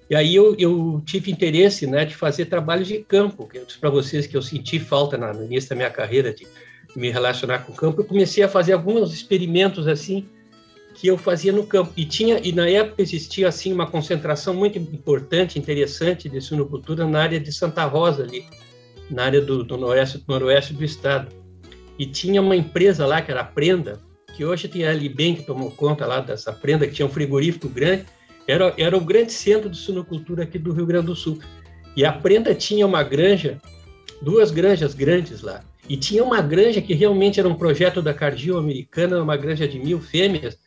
E 0.09 0.15
aí 0.15 0.37
eu, 0.37 0.55
eu, 0.57 1.03
tive 1.05 1.33
interesse 1.33 1.85
né, 1.85 2.05
de 2.05 2.15
fazer 2.15 2.47
trabalhos 2.47 2.87
de 2.87 2.99
campo, 2.99 3.49
que 3.49 3.59
eu 3.59 3.65
disse 3.65 3.79
para 3.79 3.91
vocês 3.91 4.25
que 4.25 4.37
eu 4.37 4.43
senti 4.43 4.79
falta 4.79 5.19
no 5.19 5.45
início 5.45 5.71
da 5.71 5.77
minha 5.77 5.91
carreira 5.91 6.33
de 6.33 6.47
me 6.97 7.11
relacionar 7.11 7.61
com 7.61 7.73
o 7.73 7.77
campo, 7.77 8.01
eu 8.01 8.05
comecei 8.05 8.43
a 8.43 8.49
fazer 8.49 8.73
alguns 8.73 9.13
experimentos 9.13 9.87
assim 9.87 10.27
que 10.95 11.07
eu 11.07 11.19
fazia 11.19 11.53
no 11.53 11.67
campo. 11.67 11.93
E 11.97 12.07
tinha 12.07 12.41
e 12.43 12.53
na 12.53 12.67
época 12.69 13.03
existia 13.03 13.49
assim 13.49 13.73
uma 13.73 13.87
concentração 13.87 14.55
muito 14.55 14.79
importante, 14.79 15.59
interessante 15.59 16.29
de 16.29 16.41
suinocultura 16.41 17.07
na 17.07 17.23
área 17.23 17.39
de 17.39 17.53
Santa 17.53 17.85
Rosa 17.85 18.23
ali, 18.23 18.47
na 19.11 19.25
área 19.25 19.43
do, 19.43 19.63
do 19.63 19.77
noroeste, 19.77 20.25
noroeste 20.27 20.73
do 20.73 20.83
estado. 20.83 21.31
E 21.99 22.07
tinha 22.07 22.41
uma 22.41 22.57
empresa 22.57 23.07
lá 23.07 23.21
que 23.21 23.31
era 23.31 23.43
a 23.43 23.45
Prenda, 23.45 24.01
que 24.35 24.45
hoje 24.45 24.69
tem 24.69 24.87
a 24.87 24.93
Libem 24.93 25.35
que 25.35 25.43
tomou 25.43 25.71
conta 25.71 26.07
lá 26.07 26.21
dessa 26.21 26.53
Prenda, 26.53 26.87
que 26.87 26.95
tinha 26.95 27.07
um 27.07 27.11
frigorífico 27.11 27.69
grande, 27.69 28.07
era, 28.49 28.73
era 28.79 28.97
o 28.97 29.01
grande 29.01 29.33
centro 29.33 29.69
de 29.69 29.77
suinocultura 29.77 30.45
aqui 30.45 30.59
do 30.59 30.73
Rio 30.73 30.87
Grande 30.87 31.07
do 31.07 31.17
Sul. 31.17 31.39
E 31.95 32.05
a 32.05 32.13
Prenda 32.13 32.55
tinha 32.55 32.87
uma 32.87 33.03
granja, 33.03 33.61
duas 34.23 34.51
granjas 34.51 34.95
grandes 34.95 35.43
lá. 35.43 35.63
E 35.89 35.97
tinha 35.97 36.25
uma 36.25 36.41
granja 36.41 36.81
que 36.81 36.95
realmente 36.95 37.39
era 37.39 37.49
um 37.49 37.55
projeto 37.55 38.03
da 38.03 38.13
Cargill 38.13 38.59
americana, 38.59 39.23
uma 39.23 39.37
granja 39.37 39.69
de 39.69 39.79
mil 39.79 40.01
fêmeas, 40.01 40.59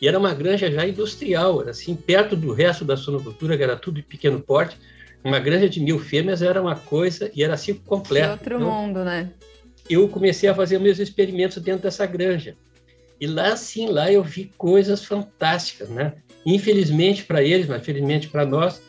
e 0.00 0.06
era 0.06 0.18
uma 0.18 0.34
granja 0.34 0.70
já 0.70 0.86
industrial, 0.86 1.62
era 1.62 1.70
assim, 1.70 1.94
perto 1.94 2.36
do 2.36 2.52
resto 2.52 2.84
da 2.84 2.96
suinocultura, 2.96 3.56
que 3.56 3.62
era 3.62 3.76
tudo 3.76 3.96
de 3.96 4.02
pequeno 4.02 4.40
porte. 4.40 4.76
Uma 5.24 5.38
granja 5.38 5.68
de 5.68 5.80
mil 5.80 5.98
fêmeas 5.98 6.42
era 6.42 6.60
uma 6.60 6.76
coisa, 6.76 7.30
e 7.34 7.42
era 7.42 7.54
assim 7.54 7.74
completo. 7.74 8.32
outro 8.32 8.56
então, 8.56 8.70
mundo, 8.70 9.02
né? 9.02 9.30
Eu 9.88 10.08
comecei 10.08 10.48
a 10.48 10.54
fazer 10.54 10.78
meus 10.78 10.98
experimentos 10.98 11.56
dentro 11.62 11.82
dessa 11.82 12.04
granja. 12.04 12.54
E 13.18 13.26
lá, 13.26 13.56
sim, 13.56 13.88
lá 13.88 14.12
eu 14.12 14.22
vi 14.22 14.52
coisas 14.58 15.02
fantásticas, 15.02 15.88
né? 15.88 16.14
Infelizmente 16.44 17.24
para 17.24 17.42
eles, 17.42 17.66
mas 17.66 17.84
felizmente 17.84 18.28
para 18.28 18.44
nós, 18.44 18.82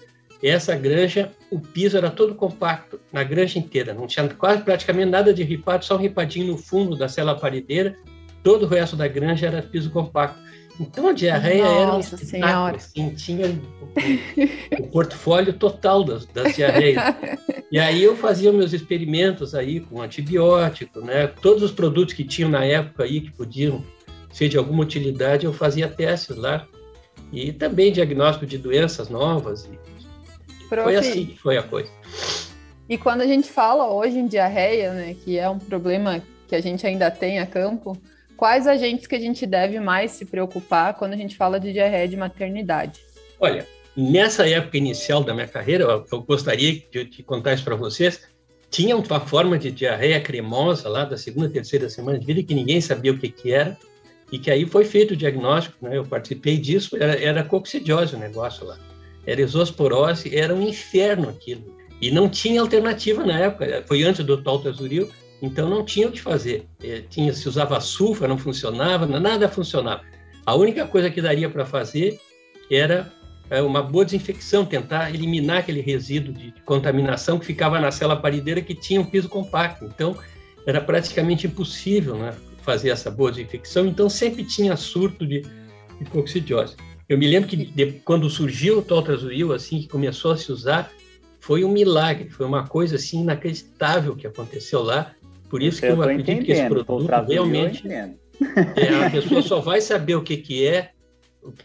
essa 0.44 0.76
granja, 0.76 1.32
o 1.50 1.60
piso 1.60 1.98
era 1.98 2.10
todo 2.10 2.36
compacto, 2.36 3.00
na 3.12 3.24
granja 3.24 3.58
inteira, 3.58 3.94
não 3.94 4.08
tinha 4.08 4.28
quase 4.28 4.62
praticamente 4.62 5.10
nada 5.10 5.34
de 5.34 5.44
ripado, 5.44 5.86
só 5.86 5.96
um 5.96 6.00
ripadinho 6.00 6.48
no 6.48 6.58
fundo 6.58 6.96
da 6.96 7.08
cela 7.08 7.36
parideira, 7.36 7.96
todo 8.44 8.64
o 8.64 8.68
resto 8.68 8.96
da 8.96 9.08
granja 9.08 9.48
era 9.48 9.62
piso 9.62 9.90
compacto. 9.90 10.48
Então 10.80 11.08
a 11.08 11.14
diarreia 11.14 11.64
Nossa 11.64 11.82
era 11.82 11.96
um 11.96 12.00
espetáculo, 12.00 12.76
assim, 12.76 13.10
tinha 13.16 13.48
o, 13.48 14.84
o, 14.84 14.88
portfólio 14.88 15.54
total 15.54 16.04
das, 16.04 16.26
das 16.26 16.56
diarreias. 16.56 17.04
E 17.70 17.78
aí 17.78 18.02
eu 18.02 18.16
fazia 18.16 18.54
meus 18.54 18.72
experimentos 18.72 19.54
aí 19.54 19.82
com 19.82 20.02
antibiótico, 20.02 21.02
né? 21.02 21.28
Todos 21.28 21.62
os 21.62 21.72
produtos 21.72 22.14
que 22.14 22.24
tinham 22.24 22.50
na 22.50 22.64
época 22.64 23.04
aí 23.04 23.20
que 23.20 23.30
podiam 23.30 23.84
ser 24.32 24.48
de 24.48 24.58
alguma 24.58 24.84
utilidade, 24.84 25.46
eu 25.46 25.52
fazia 25.52 25.90
testes 25.90 26.38
lá. 26.38 26.66
E 27.30 27.52
também 27.52 27.92
diagnóstico 27.92 28.46
de 28.46 28.58
doenças 28.58 29.10
novas. 29.10 29.66
E 29.66 29.97
foi 30.68 30.96
assim 30.96 31.26
que 31.26 31.38
foi 31.38 31.58
a 31.58 31.64
coisa. 31.64 31.90
E 32.90 32.98
quando 32.98 33.22
a 33.22 33.28
gente 33.28 33.50
fala 33.52 33.92
hoje 33.92 34.18
em 34.18 34.28
diarreia, 34.28 34.94
né, 34.94 35.16
que 35.24 35.38
é 35.38 35.50
um 35.50 35.60
problema 35.60 36.22
que 36.48 36.56
a 36.56 36.62
gente 36.62 36.88
ainda 36.88 37.12
tem 37.12 37.40
a 37.40 37.46
campo, 37.46 37.98
quais 38.38 38.66
agentes 38.66 39.08
que 39.08 39.16
a 39.16 39.20
gente 39.20 39.46
deve 39.46 39.80
mais 39.80 40.12
se 40.12 40.26
preocupar 40.26 40.94
quando 40.94 41.14
a 41.14 41.18
gente 41.18 41.36
fala 41.36 41.60
de 41.60 41.74
diarreia 41.74 42.08
de 42.08 42.16
maternidade? 42.16 43.02
Olha, 43.40 43.68
nessa 43.96 44.48
época 44.48 44.78
inicial 44.78 45.24
da 45.24 45.34
minha 45.34 45.48
carreira, 45.48 45.84
eu 46.12 46.22
gostaria 46.22 46.82
de, 46.92 47.04
de 47.04 47.24
contar 47.24 47.54
isso 47.54 47.64
para 47.64 47.76
vocês. 47.76 48.22
Tinha 48.70 48.96
uma 48.96 49.20
forma 49.20 49.58
de 49.58 49.72
diarreia 49.72 50.20
cremosa 50.22 50.88
lá 50.88 51.04
da 51.04 51.18
segunda, 51.18 51.50
terceira 51.50 51.90
semana 51.90 52.20
de 52.20 52.26
vida 52.26 52.44
que 52.44 52.54
ninguém 52.54 52.80
sabia 52.80 53.12
o 53.12 53.18
que, 53.18 53.30
que 53.30 53.52
era 53.52 53.78
e 54.32 54.38
que 54.38 54.52
aí 54.52 54.66
foi 54.66 54.86
feito 54.86 55.12
o 55.12 55.18
diagnóstico, 55.18 55.78
né? 55.82 55.98
Eu 55.98 56.06
participei 56.06 56.58
disso, 56.58 56.98
era, 56.98 57.20
era 57.22 57.44
coccidiose 57.44 58.16
o 58.16 58.20
negócio 58.20 58.66
lá. 58.66 58.78
Era 59.28 59.42
exosporose, 59.42 60.36
era 60.36 60.56
um 60.56 60.62
inferno 60.62 61.30
aquilo. 61.30 61.78
E 62.02 62.10
não 62.10 62.30
tinha 62.30 62.62
alternativa 62.62 63.24
na 63.24 63.38
época, 63.38 63.84
foi 63.88 64.04
antes 64.04 64.26
do 64.26 64.42
Taltazuril, 64.42 65.10
então 65.42 65.70
não 65.70 65.84
tinha 65.84 66.08
o 66.08 66.12
que 66.12 66.22
fazer. 66.22 66.66
É, 66.84 67.02
tinha, 67.10 67.34
se 67.34 67.48
usava 67.48 67.80
sulfa, 67.80 68.28
não 68.28 68.38
funcionava, 68.38 69.06
nada 69.06 69.50
funcionava. 69.50 70.02
A 70.46 70.56
única 70.56 70.88
coisa 70.88 71.10
que 71.10 71.22
daria 71.22 71.50
para 71.50 71.66
fazer 71.66 72.20
era 72.72 73.12
é, 73.50 73.62
uma 73.62 73.82
boa 73.82 74.06
desinfecção, 74.06 74.66
tentar 74.66 75.14
eliminar 75.14 75.58
aquele 75.58 75.82
resíduo 75.82 76.34
de 76.34 76.54
contaminação 76.66 77.38
que 77.38 77.46
ficava 77.46 77.80
na 77.80 77.92
cela 77.92 78.16
parideira 78.16 78.62
que 78.62 78.74
tinha 78.74 79.02
um 79.02 79.06
piso 79.06 79.28
compacto. 79.28 79.86
Então, 79.86 80.16
era 80.66 80.82
praticamente 80.82 81.48
impossível 81.48 82.16
né, 82.18 82.34
fazer 82.62 82.90
essa 82.90 83.10
boa 83.10 83.32
desinfecção, 83.32 83.86
então 83.86 84.10
sempre 84.10 84.44
tinha 84.44 84.76
surto 84.76 85.26
de, 85.26 85.42
de 85.42 86.06
coccidiose. 86.10 86.76
Eu 87.10 87.18
me 87.18 87.28
lembro 87.28 87.50
que 87.50 87.56
de, 87.56 87.94
quando 88.04 88.30
surgiu 88.30 88.80
o 88.80 88.82
toltazuril, 88.82 89.54
assim, 89.54 89.82
que 89.82 89.88
começou 89.88 90.32
a 90.32 90.38
se 90.38 90.52
usar, 90.52 90.92
foi 91.40 91.64
um 91.64 91.72
milagre, 91.72 92.30
foi 92.30 92.46
uma 92.46 92.68
coisa 92.68 92.98
assim 92.98 93.22
inacreditável 93.22 94.16
que 94.16 94.28
aconteceu 94.28 94.84
lá. 94.84 95.14
Por 95.50 95.64
isso 95.64 95.84
eu 95.86 95.96
que 95.96 96.00
eu 96.00 96.04
acredito 96.04 96.46
que 96.46 96.52
esse 96.52 96.68
produto 96.68 97.10
realmente 97.28 97.88
é, 97.90 99.06
a 99.06 99.10
pessoa 99.10 99.42
só 99.42 99.62
vai 99.62 99.80
saber 99.80 100.16
o 100.16 100.22
que 100.22 100.36
que 100.38 100.68
é, 100.68 100.92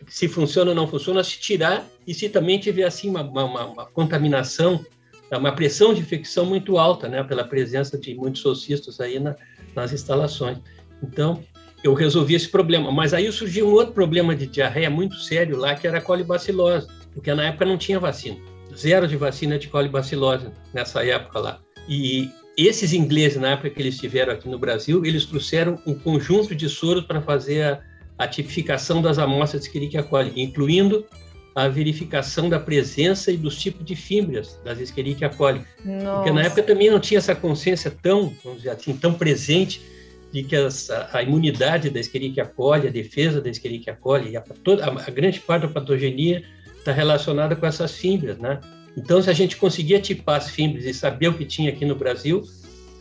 se 0.06 0.28
funciona 0.28 0.70
ou 0.70 0.76
não 0.76 0.86
funciona, 0.86 1.24
se 1.24 1.38
tirar 1.40 1.84
e 2.06 2.14
se 2.14 2.28
também 2.28 2.60
tiver 2.60 2.84
assim 2.84 3.10
uma, 3.10 3.22
uma, 3.22 3.64
uma 3.66 3.86
contaminação, 3.86 4.84
uma 5.32 5.52
pressão 5.52 5.92
de 5.92 6.00
infecção 6.00 6.46
muito 6.46 6.78
alta, 6.78 7.08
né, 7.08 7.24
pela 7.24 7.42
presença 7.42 7.98
de 7.98 8.14
muitos 8.14 8.42
socistas 8.42 9.00
aí 9.00 9.18
na, 9.18 9.34
nas 9.74 9.92
instalações. 9.92 10.58
Então, 11.02 11.42
eu 11.82 11.94
resolvi 11.94 12.34
esse 12.34 12.48
problema. 12.48 12.90
Mas 12.92 13.12
aí 13.12 13.30
surgiu 13.32 13.68
um 13.68 13.72
outro 13.72 13.92
problema 13.92 14.34
de 14.34 14.46
diarreia 14.46 14.88
muito 14.88 15.16
sério 15.16 15.56
lá, 15.56 15.74
que 15.74 15.86
era 15.86 15.98
a 15.98 16.00
colibacilose, 16.00 16.86
porque 17.12 17.32
na 17.34 17.46
época 17.46 17.64
não 17.64 17.76
tinha 17.76 17.98
vacina. 17.98 18.36
Zero 18.74 19.06
de 19.06 19.16
vacina 19.16 19.58
de 19.58 19.68
colibacilose 19.68 20.46
nessa 20.72 21.04
época 21.04 21.38
lá. 21.38 21.60
E 21.88 22.30
esses 22.56 22.92
ingleses, 22.92 23.40
na 23.40 23.50
época 23.50 23.70
que 23.70 23.80
eles 23.80 23.94
estiveram 23.94 24.32
aqui 24.32 24.48
no 24.48 24.58
Brasil, 24.58 25.04
eles 25.04 25.24
trouxeram 25.24 25.78
um 25.86 25.94
conjunto 25.94 26.54
de 26.54 26.68
soros 26.68 27.04
para 27.04 27.20
fazer 27.20 27.62
a, 27.62 27.80
a, 28.18 28.28
tipificação 28.28 29.02
das 29.02 29.18
amostras 29.18 29.62
de 29.62 29.68
Escherichia 29.68 30.02
coli, 30.02 30.32
incluindo 30.36 31.04
a 31.54 31.68
verificação 31.68 32.48
da 32.48 32.58
presença 32.58 33.30
e 33.30 33.36
dos 33.36 33.58
tipos 33.58 33.84
de 33.84 33.94
fímbrias 33.94 34.58
das 34.64 34.80
Escherichia 34.80 35.28
coli. 35.28 35.62
Nossa. 35.84 36.16
Porque 36.16 36.30
na 36.30 36.42
época 36.42 36.62
também 36.62 36.90
não 36.90 37.00
tinha 37.00 37.18
essa 37.18 37.34
consciência 37.34 37.90
tão, 38.02 38.32
vamos 38.42 38.58
dizer 38.58 38.70
assim, 38.70 38.96
tão 38.96 39.12
presente 39.12 39.82
de 40.32 40.42
que 40.42 40.56
as, 40.56 40.90
a, 40.90 41.10
a, 41.12 41.22
imunidade 41.22 41.90
da 41.90 42.00
Escherichia 42.00 42.44
coli, 42.44 42.88
a 42.88 42.90
defesa 42.90 43.40
da 43.40 43.50
Escherichia 43.50 43.94
coli, 43.94 44.36
a, 44.36 44.40
toda, 44.40 44.84
a, 44.84 44.88
a 44.88 45.10
grande 45.10 45.38
parte 45.40 45.66
da 45.66 45.68
patogenia 45.68 46.42
está 46.78 46.90
relacionada 46.90 47.54
com 47.54 47.66
essas 47.66 47.96
fibras, 47.96 48.38
né? 48.38 48.58
Então, 48.96 49.22
se 49.22 49.30
a 49.30 49.32
gente 49.32 49.56
conseguia 49.56 50.00
tipar 50.00 50.38
as 50.38 50.50
fibras 50.50 50.84
e 50.84 50.92
saber 50.92 51.28
o 51.28 51.34
que 51.34 51.44
tinha 51.44 51.70
aqui 51.70 51.84
no 51.84 51.94
Brasil, 51.94 52.42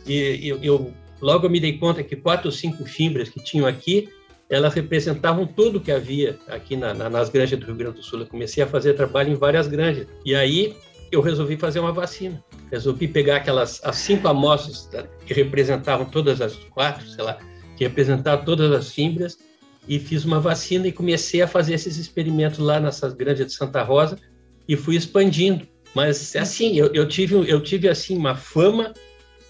e 0.06 0.48
eu, 0.48 0.58
eu 0.62 0.92
logo 1.20 1.48
me 1.48 1.60
dei 1.60 1.78
conta 1.78 2.02
que 2.02 2.16
quatro 2.16 2.46
ou 2.46 2.52
cinco 2.52 2.84
fibras 2.84 3.28
que 3.28 3.40
tinham 3.40 3.66
aqui, 3.66 4.08
elas 4.48 4.74
representavam 4.74 5.46
tudo 5.46 5.80
que 5.80 5.90
havia 5.90 6.38
aqui 6.48 6.76
na, 6.76 6.92
na, 6.92 7.08
nas 7.08 7.30
granjas 7.30 7.58
do 7.58 7.66
Rio 7.66 7.74
Grande 7.74 7.96
do 7.96 8.02
Sul. 8.02 8.20
Eu 8.20 8.26
comecei 8.26 8.62
a 8.62 8.66
fazer 8.66 8.94
trabalho 8.94 9.32
em 9.32 9.34
várias 9.34 9.66
granjas. 9.66 10.06
E 10.24 10.34
aí 10.34 10.76
eu 11.10 11.20
resolvi 11.22 11.56
fazer 11.56 11.80
uma 11.80 11.92
vacina. 11.92 12.42
Resolvi 12.72 13.06
pegar 13.06 13.36
aquelas 13.36 13.80
as 13.84 13.96
cinco 13.96 14.26
amostras 14.26 14.88
que 15.26 15.34
representavam 15.34 16.06
todas 16.06 16.40
as 16.40 16.54
quatro, 16.54 17.06
sei 17.06 17.22
lá, 17.22 17.38
que 17.76 17.84
representavam 17.84 18.44
todas 18.46 18.72
as 18.72 18.90
fibras 18.90 19.38
e 19.86 19.98
fiz 19.98 20.24
uma 20.24 20.40
vacina 20.40 20.88
e 20.88 20.92
comecei 20.92 21.42
a 21.42 21.46
fazer 21.46 21.74
esses 21.74 21.98
experimentos 21.98 22.58
lá 22.58 22.80
nessas 22.80 23.12
granjas 23.12 23.46
de 23.46 23.52
Santa 23.52 23.82
Rosa 23.82 24.18
e 24.66 24.74
fui 24.74 24.96
expandindo. 24.96 25.68
Mas 25.94 26.34
assim, 26.34 26.74
eu, 26.78 26.90
eu 26.94 27.06
tive 27.06 27.34
eu 27.48 27.60
tive 27.60 27.90
assim 27.90 28.16
uma 28.16 28.34
fama 28.34 28.94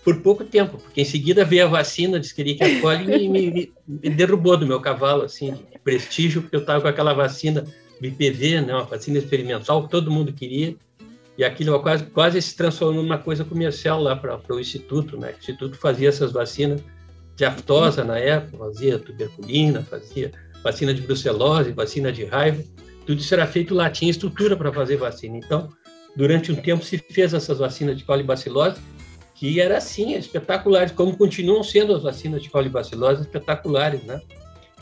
por 0.03 0.21
pouco 0.21 0.43
tempo, 0.43 0.79
porque 0.79 1.03
em 1.03 1.05
seguida 1.05 1.45
veio 1.45 1.67
a 1.67 1.69
vacina 1.69 2.19
de 2.19 2.27
Escherichia 2.27 2.81
coli 2.81 3.25
e 3.25 3.29
me, 3.29 3.51
me, 3.53 3.73
me, 3.87 4.11
derrubou 4.11 4.57
do 4.57 4.67
meu 4.67 4.81
cavalo 4.81 5.23
assim 5.23 5.53
de 5.53 5.79
prestígio, 5.79 6.43
porque 6.43 6.57
eu 6.57 6.61
estava 6.61 6.81
com 6.81 6.89
aquela 6.89 7.15
vacina 7.15 7.65
BPV, 8.01 8.63
né, 8.63 8.75
uma 8.75 8.83
vacina 8.83 9.19
experimental 9.19 9.85
que 9.85 9.91
todo 9.91 10.11
mundo 10.11 10.33
queria 10.33 10.75
e 11.43 11.45
aquilo 11.45 11.79
quase, 11.81 12.05
quase 12.05 12.41
se 12.41 12.57
transformou 12.57 13.03
numa 13.03 13.19
coisa 13.19 13.45
comercial 13.45 14.01
lá 14.01 14.15
para 14.15 14.39
o 14.49 14.61
Instituto, 14.61 15.19
né? 15.19 15.35
O 15.35 15.39
Instituto 15.41 15.77
fazia 15.77 16.09
essas 16.09 16.31
vacinas 16.31 16.81
de 17.35 17.45
aftosa 17.45 18.05
na 18.05 18.17
época, 18.17 18.59
fazia 18.59 18.97
tuberculina, 18.97 19.83
fazia 19.83 20.31
vacina 20.63 20.95
de 20.95 21.03
brucelose, 21.03 21.73
vacina 21.73 22.13
de 22.13 22.25
raiva, 22.25 22.63
tudo 23.05 23.21
isso 23.21 23.35
era 23.35 23.45
feito 23.45 23.75
lá, 23.75 23.91
tinha 23.91 24.09
estrutura 24.09 24.57
para 24.57 24.73
fazer 24.73 24.97
vacina. 24.97 25.37
Então, 25.37 25.69
durante 26.17 26.53
um 26.53 26.55
tempo 26.55 26.85
se 26.85 26.97
fez 26.99 27.35
essas 27.35 27.59
vacinas 27.59 27.99
de 27.99 28.05
colibacilose, 28.05 28.81
que 29.35 29.61
era 29.61 29.79
assim, 29.79 30.15
espetaculares, 30.15 30.93
como 30.93 31.17
continuam 31.17 31.65
sendo 31.65 31.93
as 31.97 32.05
vacinas 32.05 32.41
de 32.41 32.51
colibacilose 32.51 33.23
espetaculares, 33.23 34.05
né? 34.05 34.21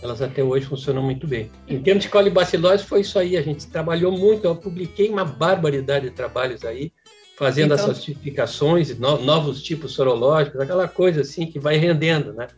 Elas 0.02 0.22
até 0.22 0.42
hoje 0.42 0.66
funcionam 0.66 1.02
muito 1.02 1.26
bem. 1.26 1.50
Em 1.68 1.80
termos 1.82 2.04
de 2.04 2.10
colibacilose, 2.10 2.84
foi 2.84 3.00
isso 3.00 3.18
aí. 3.18 3.36
A 3.36 3.42
gente 3.42 3.66
trabalhou 3.66 4.12
muito. 4.12 4.44
Eu 4.44 4.56
publiquei 4.56 5.08
uma 5.10 5.24
barbaridade 5.24 6.08
de 6.08 6.14
trabalhos 6.14 6.64
aí, 6.64 6.92
fazendo 7.36 7.74
então, 7.74 7.84
essas 7.84 8.02
tipificações, 8.02 8.98
no, 8.98 9.18
novos 9.18 9.62
tipos 9.62 9.92
sorológicos, 9.92 10.60
aquela 10.60 10.88
coisa 10.88 11.20
assim 11.20 11.46
que 11.46 11.58
vai 11.58 11.76
rendendo, 11.76 12.32
né? 12.32 12.48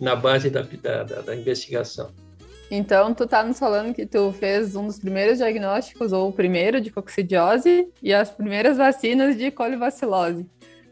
Na 0.00 0.16
base 0.16 0.50
da, 0.50 0.62
da, 0.62 1.04
da, 1.04 1.20
da 1.20 1.36
investigação. 1.36 2.10
Então, 2.70 3.12
tu 3.12 3.26
tá 3.26 3.42
nos 3.42 3.58
falando 3.58 3.92
que 3.92 4.06
tu 4.06 4.32
fez 4.32 4.76
um 4.76 4.86
dos 4.86 4.98
primeiros 4.98 5.38
diagnósticos, 5.38 6.12
ou 6.12 6.28
o 6.28 6.32
primeiro, 6.32 6.80
de 6.80 6.90
coccidiose 6.90 7.88
e 8.00 8.14
as 8.14 8.30
primeiras 8.30 8.76
vacinas 8.76 9.36
de 9.36 9.50
colibacilose. 9.50 10.46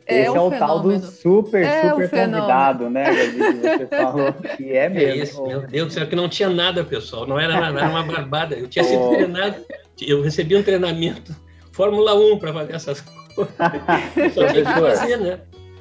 É 0.08 0.22
Esse 0.22 0.36
é 0.36 0.40
o 0.40 0.50
tal 0.50 0.80
do 0.80 0.98
super, 1.00 1.62
é 1.62 1.90
super 1.90 2.08
convidado, 2.08 2.88
né, 2.88 3.04
Gabi, 3.04 3.60
que 3.60 3.60
você 3.60 3.86
falou 3.94 4.32
que 4.32 4.72
é, 4.72 4.86
é 4.86 4.88
mesmo. 4.88 5.10
É 5.10 5.16
isso, 5.16 5.46
meu 5.46 5.60
Deus 5.66 5.88
do 5.88 5.92
céu, 5.92 6.06
que 6.06 6.16
não 6.16 6.30
tinha 6.30 6.48
nada, 6.48 6.82
pessoal, 6.82 7.26
não 7.26 7.38
era 7.38 7.60
nada, 7.60 7.78
era 7.80 7.90
uma 7.90 8.02
barbada. 8.02 8.56
Eu 8.56 8.66
tinha 8.68 8.84
sido 8.84 9.02
oh. 9.02 9.10
treinado, 9.10 9.56
eu 10.00 10.22
recebi 10.22 10.56
um 10.56 10.62
treinamento 10.62 11.36
Fórmula 11.72 12.14
1 12.14 12.38
para 12.38 12.54
fazer 12.54 12.74
essas 12.74 13.02
coisas. 13.02 13.54
Só 14.34 14.46
tinha 14.46 14.64
que 14.64 14.80
fazer, 14.80 15.18
né? 15.18 15.40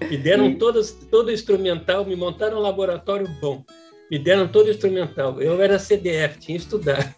Me 0.10 0.18
deram 0.18 0.54
todas, 0.56 0.92
todo 1.10 1.32
instrumental, 1.32 2.04
me 2.04 2.16
montaram 2.16 2.58
um 2.58 2.62
laboratório 2.62 3.28
bom. 3.40 3.64
Me 4.12 4.20
deram 4.20 4.48
todo 4.48 4.70
instrumental. 4.70 5.42
Eu 5.42 5.62
era 5.62 5.80
CDF, 5.80 6.38
tinha 6.38 6.58
estudado. 6.58 7.14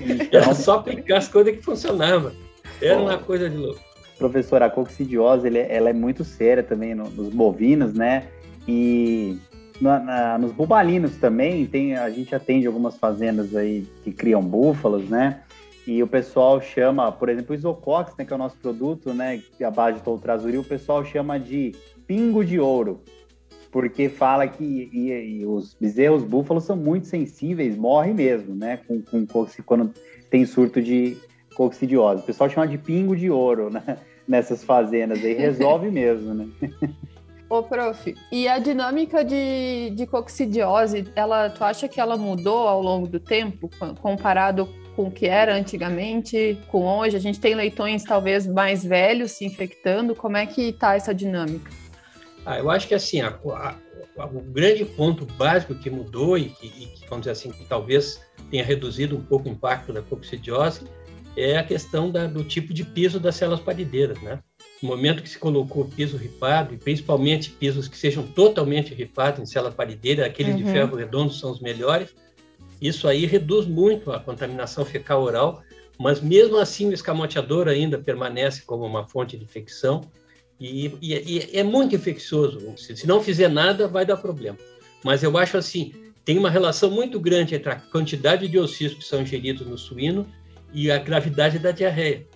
Então... 0.00 0.40
Era 0.40 0.54
só 0.54 0.78
aplicar 0.78 1.18
as 1.18 1.28
coisas 1.28 1.56
que 1.56 1.62
funcionavam. 1.62 2.32
Era 2.80 2.98
uma 2.98 3.18
coisa 3.18 3.48
de 3.48 3.56
louco 3.56 3.91
professora, 4.28 4.66
a 4.66 4.70
coccidiose 4.70 5.46
ele, 5.46 5.58
ela 5.58 5.90
é 5.90 5.92
muito 5.92 6.24
séria 6.24 6.62
também 6.62 6.94
no, 6.94 7.08
nos 7.10 7.28
bovinos, 7.28 7.92
né? 7.92 8.28
E 8.68 9.38
na, 9.80 9.98
na, 9.98 10.38
nos 10.38 10.52
bubalinos 10.52 11.16
também, 11.16 11.66
tem, 11.66 11.96
a 11.96 12.08
gente 12.10 12.34
atende 12.34 12.66
algumas 12.66 12.96
fazendas 12.96 13.54
aí 13.56 13.86
que 14.04 14.12
criam 14.12 14.40
búfalos, 14.40 15.08
né? 15.08 15.40
E 15.84 16.00
o 16.00 16.06
pessoal 16.06 16.60
chama, 16.60 17.10
por 17.10 17.28
exemplo, 17.28 17.52
o 17.52 17.58
Isocox, 17.58 18.14
né, 18.16 18.24
que 18.24 18.32
é 18.32 18.36
o 18.36 18.38
nosso 18.38 18.56
produto, 18.56 19.12
né, 19.12 19.42
é 19.58 19.64
a 19.64 19.70
base 19.70 19.98
de 19.98 20.04
toltrazuril, 20.04 20.60
o 20.60 20.64
pessoal 20.64 21.04
chama 21.04 21.40
de 21.40 21.74
pingo 22.06 22.44
de 22.44 22.60
ouro, 22.60 23.00
porque 23.72 24.08
fala 24.08 24.46
que 24.46 24.88
e, 24.92 25.40
e 25.40 25.44
os 25.44 25.74
bezerros 25.74 26.22
búfalos 26.22 26.62
são 26.62 26.76
muito 26.76 27.08
sensíveis, 27.08 27.76
morrem 27.76 28.14
mesmo, 28.14 28.54
né, 28.54 28.78
com, 28.86 29.02
com 29.02 29.26
quando 29.66 29.92
tem 30.30 30.46
surto 30.46 30.80
de 30.80 31.16
coccidiose. 31.56 32.22
O 32.22 32.26
pessoal 32.26 32.48
chama 32.48 32.68
de 32.68 32.78
pingo 32.78 33.16
de 33.16 33.28
ouro, 33.28 33.68
né? 33.68 33.98
Nessas 34.26 34.62
fazendas 34.64 35.24
aí, 35.24 35.34
resolve 35.34 35.90
mesmo, 35.92 36.34
né? 36.34 36.48
Ô, 37.48 37.62
prof, 37.62 38.14
e 38.30 38.48
a 38.48 38.58
dinâmica 38.58 39.22
de, 39.22 39.90
de 39.90 40.06
coccidiose, 40.06 41.04
ela, 41.14 41.50
tu 41.50 41.62
acha 41.62 41.86
que 41.86 42.00
ela 42.00 42.16
mudou 42.16 42.66
ao 42.66 42.80
longo 42.80 43.06
do 43.06 43.20
tempo, 43.20 43.68
comparado 44.00 44.66
com 44.96 45.08
o 45.08 45.10
que 45.10 45.26
era 45.26 45.54
antigamente, 45.54 46.58
com 46.68 46.84
hoje? 46.84 47.16
A 47.16 47.20
gente 47.20 47.40
tem 47.40 47.54
leitões 47.54 48.04
talvez 48.04 48.46
mais 48.46 48.84
velhos 48.84 49.32
se 49.32 49.44
infectando. 49.44 50.14
Como 50.14 50.36
é 50.36 50.46
que 50.46 50.70
está 50.70 50.94
essa 50.94 51.14
dinâmica? 51.14 51.70
Ah, 52.44 52.58
eu 52.58 52.70
acho 52.70 52.88
que 52.88 52.94
assim, 52.94 53.20
a, 53.20 53.28
a, 53.28 53.76
a, 54.18 54.26
o 54.26 54.40
grande 54.40 54.84
ponto 54.84 55.24
básico 55.24 55.74
que 55.74 55.90
mudou 55.90 56.36
e 56.36 56.46
que, 56.46 56.66
e 56.66 56.86
que, 56.86 57.06
vamos 57.08 57.24
dizer 57.24 57.32
assim, 57.32 57.52
que 57.52 57.64
talvez 57.64 58.20
tenha 58.50 58.64
reduzido 58.64 59.16
um 59.16 59.22
pouco 59.22 59.48
o 59.48 59.52
impacto 59.52 59.92
da 59.92 60.02
coccidiose 60.02 60.84
é 61.36 61.56
a 61.56 61.64
questão 61.64 62.10
da, 62.10 62.26
do 62.26 62.44
tipo 62.44 62.72
de 62.72 62.84
piso 62.84 63.18
das 63.18 63.36
células 63.36 63.60
parideiras, 63.60 64.20
né? 64.20 64.40
No 64.82 64.88
momento 64.88 65.22
que 65.22 65.28
se 65.28 65.38
colocou 65.38 65.84
piso 65.84 66.16
ripado, 66.16 66.74
e 66.74 66.76
principalmente 66.76 67.50
pisos 67.50 67.88
que 67.88 67.96
sejam 67.96 68.26
totalmente 68.26 68.92
ripados 68.92 69.40
em 69.40 69.46
célula 69.46 69.72
parideira, 69.72 70.26
aqueles 70.26 70.54
uhum. 70.54 70.62
de 70.62 70.70
ferro 70.70 70.96
redondo 70.96 71.32
são 71.32 71.50
os 71.50 71.60
melhores, 71.60 72.14
isso 72.80 73.06
aí 73.06 73.26
reduz 73.26 73.66
muito 73.66 74.10
a 74.10 74.18
contaminação 74.18 74.84
fecal 74.84 75.22
oral, 75.22 75.62
mas 75.98 76.20
mesmo 76.20 76.58
assim 76.58 76.88
o 76.88 76.92
escamoteador 76.92 77.68
ainda 77.68 77.96
permanece 77.96 78.62
como 78.62 78.84
uma 78.84 79.06
fonte 79.06 79.36
de 79.36 79.44
infecção 79.44 80.00
e, 80.58 80.92
e, 81.00 81.14
e 81.14 81.56
é 81.56 81.62
muito 81.62 81.94
infeccioso. 81.94 82.60
Se, 82.76 82.96
se 82.96 83.06
não 83.06 83.22
fizer 83.22 83.48
nada, 83.48 83.86
vai 83.86 84.04
dar 84.04 84.16
problema. 84.16 84.58
Mas 85.04 85.22
eu 85.22 85.38
acho 85.38 85.56
assim, 85.56 85.92
tem 86.24 86.38
uma 86.38 86.50
relação 86.50 86.90
muito 86.90 87.20
grande 87.20 87.54
entre 87.54 87.70
a 87.70 87.76
quantidade 87.76 88.48
de 88.48 88.58
ossícios 88.58 88.94
que 88.94 89.04
são 89.04 89.22
ingeridos 89.22 89.66
no 89.66 89.78
suíno 89.78 90.26
e 90.72 90.90
a 90.90 90.98
gravidade 90.98 91.58
da 91.58 91.70
diarreia. 91.70 92.26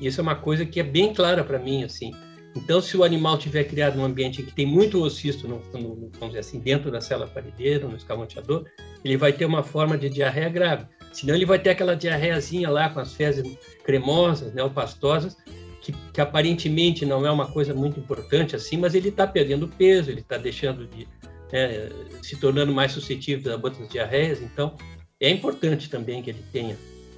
Isso 0.00 0.20
é 0.20 0.22
uma 0.22 0.34
coisa 0.34 0.64
que 0.66 0.78
é 0.78 0.82
bem 0.82 1.14
clara 1.14 1.42
para 1.42 1.58
mim, 1.58 1.84
assim. 1.84 2.12
Então, 2.54 2.80
se 2.80 2.96
o 2.96 3.04
animal 3.04 3.36
tiver 3.36 3.64
criado 3.64 3.96
num 3.96 4.04
ambiente 4.04 4.42
que 4.42 4.52
tem 4.52 4.64
muito 4.64 5.02
ossisto, 5.02 5.46
no, 5.46 5.56
no, 5.72 6.10
vamos 6.12 6.28
dizer 6.28 6.38
assim, 6.38 6.58
dentro 6.58 6.90
da 6.90 7.02
célula 7.02 7.28
parideira, 7.28 7.86
no 7.86 7.96
escamoteador, 7.96 8.64
ele 9.04 9.16
vai 9.16 9.32
ter 9.32 9.44
uma 9.44 9.62
forma 9.62 9.96
de 9.98 10.08
diarreia 10.08 10.48
grave. 10.48 10.86
Senão, 11.12 11.34
ele 11.34 11.44
vai 11.44 11.58
ter 11.58 11.70
aquela 11.70 11.94
diarreiazinha 11.94 12.70
lá 12.70 12.88
com 12.88 12.98
as 12.98 13.12
fezes 13.14 13.58
cremosas, 13.84 14.54
né, 14.54 14.62
ou 14.62 14.70
pastosas, 14.70 15.36
que, 15.82 15.92
que 16.12 16.20
aparentemente 16.20 17.04
não 17.04 17.26
é 17.26 17.30
uma 17.30 17.46
coisa 17.46 17.74
muito 17.74 18.00
importante 18.00 18.56
assim, 18.56 18.78
mas 18.78 18.94
ele 18.94 19.10
está 19.10 19.26
perdendo 19.26 19.68
peso, 19.68 20.10
ele 20.10 20.20
está 20.20 20.38
deixando 20.38 20.86
de 20.86 21.06
né, 21.52 21.90
se 22.22 22.36
tornando 22.36 22.72
mais 22.72 22.92
suscetível 22.92 23.52
a 23.52 23.56
outras 23.56 23.86
diarreias. 23.88 24.40
Então, 24.40 24.74
é 25.20 25.30
importante 25.30 25.90
também 25.90 26.22
que 26.22 26.30
ele 26.30 26.42
tenha 26.52 26.76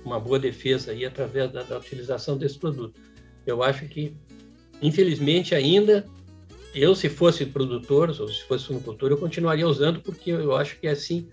uma 0.09 0.21
boa 0.21 0.39
defesa 0.39 0.91
aí 0.91 1.05
através 1.05 1.53
da, 1.53 1.63
da 1.63 1.79
utilização 1.79 2.37
desse 2.37 2.59
produto. 2.59 3.01
Eu 3.47 3.63
acho 3.63 3.87
que 3.87 4.15
Infelizmente, 4.81 5.55
ainda, 5.55 6.07
eu, 6.75 6.95
se 6.95 7.09
fosse 7.09 7.45
produtor, 7.47 8.09
ou 8.09 8.29
se 8.29 8.45
fosse 8.45 8.65
suinocultor, 8.65 9.11
eu 9.11 9.19
continuaria 9.19 9.67
usando, 9.67 10.01
porque 10.01 10.31
eu 10.31 10.55
acho 10.57 10.79
que 10.79 10.87
assim, 10.87 11.29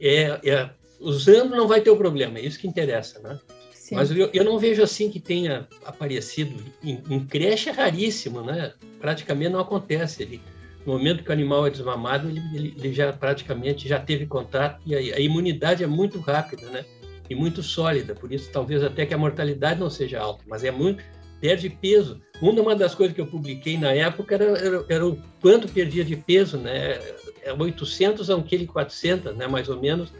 é, 0.00 0.40
é, 0.44 0.70
usando 0.98 1.50
não 1.50 1.68
vai 1.68 1.80
ter 1.80 1.90
o 1.90 1.96
problema, 1.96 2.38
é 2.38 2.42
isso 2.42 2.58
que 2.58 2.66
interessa, 2.66 3.20
né? 3.20 3.38
Sim. 3.72 3.94
Mas 3.94 4.10
eu, 4.10 4.28
eu, 4.32 4.44
não 4.44 4.58
vejo 4.58 4.82
assim 4.82 5.10
que 5.10 5.18
tenha 5.18 5.66
aparecido. 5.84 6.54
Em, 6.82 7.00
em, 7.08 7.24
creche 7.24 7.70
é 7.70 7.72
raríssimo, 7.72 8.42
né? 8.42 8.74
Praticamente 9.00 9.50
não 9.50 9.60
acontece. 9.60 10.22
Ele, 10.22 10.42
no 10.84 10.92
momento 10.92 11.24
que 11.24 11.30
o 11.30 11.32
animal 11.32 11.66
é 11.66 11.70
desmamado, 11.70 12.28
ele, 12.28 12.42
ele, 12.54 12.74
ele 12.76 12.92
já 12.92 13.10
praticamente 13.14 13.88
já 13.88 13.98
teve 13.98 14.26
contato 14.26 14.82
e 14.84 14.94
a, 14.94 14.98
a, 14.98 15.20
imunidade 15.20 15.82
é 15.82 15.86
muito 15.86 16.20
rápida, 16.20 16.66
né? 16.66 16.84
E 17.28 17.34
muito 17.34 17.62
sólida. 17.62 18.14
Por 18.14 18.32
isso, 18.32 18.50
talvez 18.50 18.82
até 18.82 19.04
que 19.04 19.14
a 19.14 19.18
mortalidade 19.18 19.80
não 19.80 19.90
seja 19.90 20.20
alta, 20.20 20.44
mas 20.46 20.64
é 20.64 20.70
muito 20.70 21.02
perde 21.40 21.70
peso. 21.70 22.20
Uma 22.40 22.74
das 22.74 22.94
coisas 22.94 23.14
que 23.14 23.20
eu 23.20 23.26
publiquei 23.26 23.78
na 23.78 23.92
época 23.92 24.34
era, 24.34 24.44
era, 24.44 24.84
era 24.88 25.06
o 25.06 25.18
quanto 25.40 25.68
perdia 25.68 26.04
de 26.04 26.16
peso, 26.16 26.58
né? 26.58 26.98
É 27.42 27.52
800 27.52 28.30
a 28.30 28.34
1,4 28.34 29.22
kg, 29.22 29.36
né? 29.36 29.46
Mais 29.46 29.68
ou 29.68 29.80
menos, 29.80 30.12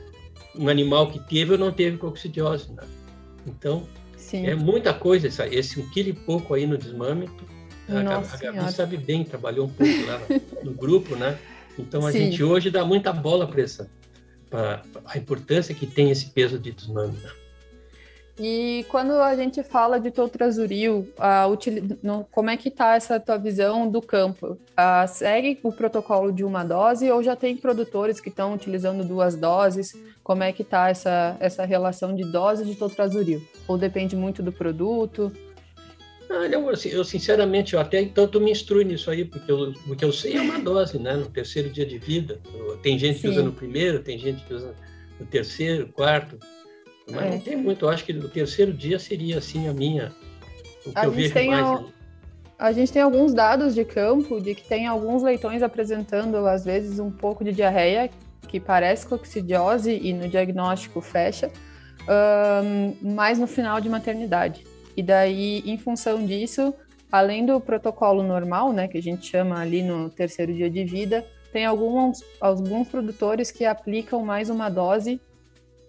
um 0.56 0.68
animal 0.68 1.10
que 1.10 1.18
teve 1.28 1.52
ou 1.52 1.58
não 1.58 1.72
teve 1.72 1.96
coccidiose, 1.96 2.72
né? 2.72 2.82
Então, 3.46 3.86
Sim. 4.16 4.46
é 4.46 4.54
muita 4.54 4.92
coisa 4.92 5.28
esse, 5.28 5.42
esse 5.46 5.80
um 5.80 5.88
quilo 5.90 6.10
e 6.10 6.12
pouco 6.12 6.54
aí 6.54 6.66
no 6.66 6.76
desmame. 6.76 7.28
Nossa 7.88 8.34
a, 8.34 8.50
a 8.50 8.52
Gabi 8.52 8.72
sabe 8.72 8.96
bem, 8.96 9.24
trabalhou 9.24 9.66
um 9.66 9.70
pouco 9.70 10.04
lá 10.04 10.20
no, 10.62 10.70
no 10.70 10.76
grupo, 10.76 11.16
né? 11.16 11.38
Então, 11.78 12.04
a 12.06 12.12
Sim. 12.12 12.24
gente 12.24 12.42
hoje 12.42 12.70
dá 12.70 12.84
muita 12.84 13.12
bola 13.12 13.46
para 13.46 13.62
essa, 13.62 13.90
a 15.04 15.18
importância 15.18 15.74
que 15.74 15.86
tem 15.86 16.10
esse 16.10 16.30
peso 16.30 16.58
de 16.58 16.72
desmame, 16.72 17.16
né? 17.18 17.30
E 18.40 18.86
quando 18.88 19.14
a 19.14 19.34
gente 19.34 19.64
fala 19.64 19.98
de 19.98 20.12
totrazuril, 20.12 21.08
no, 22.02 22.24
como 22.30 22.50
é 22.50 22.56
que 22.56 22.68
está 22.68 22.94
essa 22.94 23.18
tua 23.18 23.36
visão 23.36 23.90
do 23.90 24.00
campo? 24.00 24.56
segue 25.08 25.58
o 25.64 25.72
protocolo 25.72 26.30
de 26.30 26.44
uma 26.44 26.62
dose 26.62 27.10
ou 27.10 27.20
já 27.20 27.34
tem 27.34 27.56
produtores 27.56 28.20
que 28.20 28.28
estão 28.28 28.54
utilizando 28.54 29.04
duas 29.04 29.34
doses? 29.34 29.92
Como 30.22 30.44
é 30.44 30.52
que 30.52 30.62
está 30.62 30.88
essa, 30.88 31.36
essa 31.40 31.64
relação 31.64 32.14
de 32.14 32.24
dose 32.30 32.64
de 32.64 32.76
totrazuril? 32.76 33.42
Ou 33.66 33.76
depende 33.76 34.14
muito 34.14 34.40
do 34.40 34.52
produto? 34.52 35.32
Ah, 36.30 36.46
eu, 36.46 36.68
assim, 36.68 36.90
eu, 36.90 37.04
sinceramente, 37.04 37.74
eu 37.74 37.80
até 37.80 38.04
tanto 38.04 38.40
me 38.40 38.50
instrui 38.50 38.84
nisso 38.84 39.10
aí, 39.10 39.24
porque 39.24 39.50
eu, 39.50 39.72
o 39.86 39.96
que 39.96 40.04
eu 40.04 40.12
sei 40.12 40.36
é 40.36 40.40
uma 40.40 40.58
dose, 40.58 40.98
né? 40.98 41.14
No 41.14 41.26
terceiro 41.26 41.70
dia 41.70 41.86
de 41.86 41.98
vida. 41.98 42.40
Tem 42.82 42.98
gente 42.98 43.16
Sim. 43.16 43.20
que 43.22 43.28
usa 43.28 43.42
no 43.42 43.52
primeiro, 43.52 44.00
tem 44.00 44.18
gente 44.18 44.44
que 44.44 44.52
usa 44.52 44.74
no 45.18 45.26
terceiro, 45.26 45.88
quarto. 45.88 46.38
Mas 47.10 47.24
é. 47.24 47.30
não 47.30 47.40
tem 47.40 47.56
muito. 47.56 47.86
Eu 47.86 47.88
acho 47.88 48.04
que 48.04 48.12
o 48.12 48.28
terceiro 48.28 48.72
dia 48.72 48.98
seria 48.98 49.38
assim 49.38 49.68
a 49.68 49.72
minha. 49.72 50.12
O 50.84 50.92
que 50.92 50.98
a 50.98 51.04
eu 51.04 51.10
vejo 51.10 51.34
mais. 51.34 51.98
A 52.58 52.72
gente 52.72 52.92
tem 52.92 53.00
alguns 53.00 53.32
dados 53.32 53.72
de 53.72 53.84
campo 53.84 54.40
de 54.40 54.52
que 54.52 54.66
tem 54.66 54.86
alguns 54.86 55.22
leitões 55.22 55.62
apresentando, 55.62 56.36
às 56.38 56.64
vezes, 56.64 56.98
um 56.98 57.10
pouco 57.10 57.44
de 57.44 57.52
diarreia, 57.52 58.10
que 58.48 58.58
parece 58.58 59.06
coccidiose 59.06 59.92
e 59.92 60.12
no 60.12 60.28
diagnóstico 60.28 61.00
fecha, 61.00 61.52
um, 62.64 62.96
mas 63.14 63.38
no 63.38 63.46
final 63.46 63.80
de 63.80 63.88
maternidade. 63.88 64.64
E 64.98 65.02
daí, 65.04 65.62
em 65.64 65.78
função 65.78 66.26
disso, 66.26 66.74
além 67.10 67.46
do 67.46 67.60
protocolo 67.60 68.20
normal, 68.20 68.72
né, 68.72 68.88
que 68.88 68.98
a 68.98 69.00
gente 69.00 69.30
chama 69.30 69.56
ali 69.60 69.80
no 69.80 70.10
terceiro 70.10 70.52
dia 70.52 70.68
de 70.68 70.84
vida, 70.84 71.24
tem 71.52 71.64
alguns, 71.64 72.20
alguns 72.40 72.88
produtores 72.88 73.52
que 73.52 73.64
aplicam 73.64 74.24
mais 74.24 74.50
uma 74.50 74.68
dose 74.68 75.20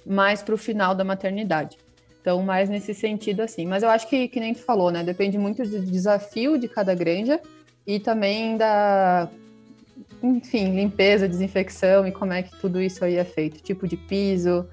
mais 0.05 0.43
para 0.43 0.53
o 0.53 0.57
final 0.59 0.93
da 0.93 1.03
maternidade. 1.03 1.75
Então, 2.21 2.43
mais 2.43 2.69
nesse 2.69 2.93
sentido 2.93 3.41
assim. 3.41 3.65
Mas 3.65 3.81
eu 3.81 3.89
acho 3.89 4.07
que, 4.07 4.27
que 4.27 4.39
nem 4.39 4.53
tu 4.53 4.61
falou, 4.61 4.91
né? 4.91 5.03
Depende 5.03 5.39
muito 5.39 5.63
do 5.63 5.79
desafio 5.79 6.55
de 6.59 6.67
cada 6.67 6.93
granja 6.93 7.41
e 7.87 7.99
também 7.99 8.57
da, 8.57 9.27
enfim, 10.21 10.75
limpeza, 10.75 11.27
desinfecção 11.27 12.05
e 12.05 12.11
como 12.11 12.31
é 12.31 12.43
que 12.43 12.55
tudo 12.57 12.79
isso 12.79 13.03
aí 13.03 13.15
é 13.15 13.25
feito, 13.25 13.59
tipo 13.63 13.87
de 13.87 13.97
piso. 13.97 14.67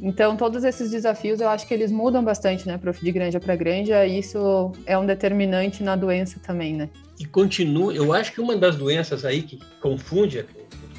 Então, 0.00 0.36
todos 0.36 0.64
esses 0.64 0.90
desafios 0.90 1.40
eu 1.40 1.48
acho 1.48 1.66
que 1.66 1.74
eles 1.74 1.90
mudam 1.90 2.22
bastante, 2.22 2.66
né, 2.66 2.78
prof, 2.78 3.02
de 3.02 3.12
granja 3.12 3.38
para 3.38 3.54
granja, 3.54 4.04
e 4.06 4.18
isso 4.18 4.72
é 4.86 4.98
um 4.98 5.06
determinante 5.06 5.82
na 5.82 5.96
doença 5.96 6.40
também, 6.40 6.74
né? 6.74 6.90
E 7.18 7.24
continua, 7.24 7.94
eu 7.94 8.12
acho 8.12 8.32
que 8.32 8.40
uma 8.40 8.56
das 8.56 8.76
doenças 8.76 9.24
aí 9.24 9.42
que 9.42 9.58
confunde 9.80 10.44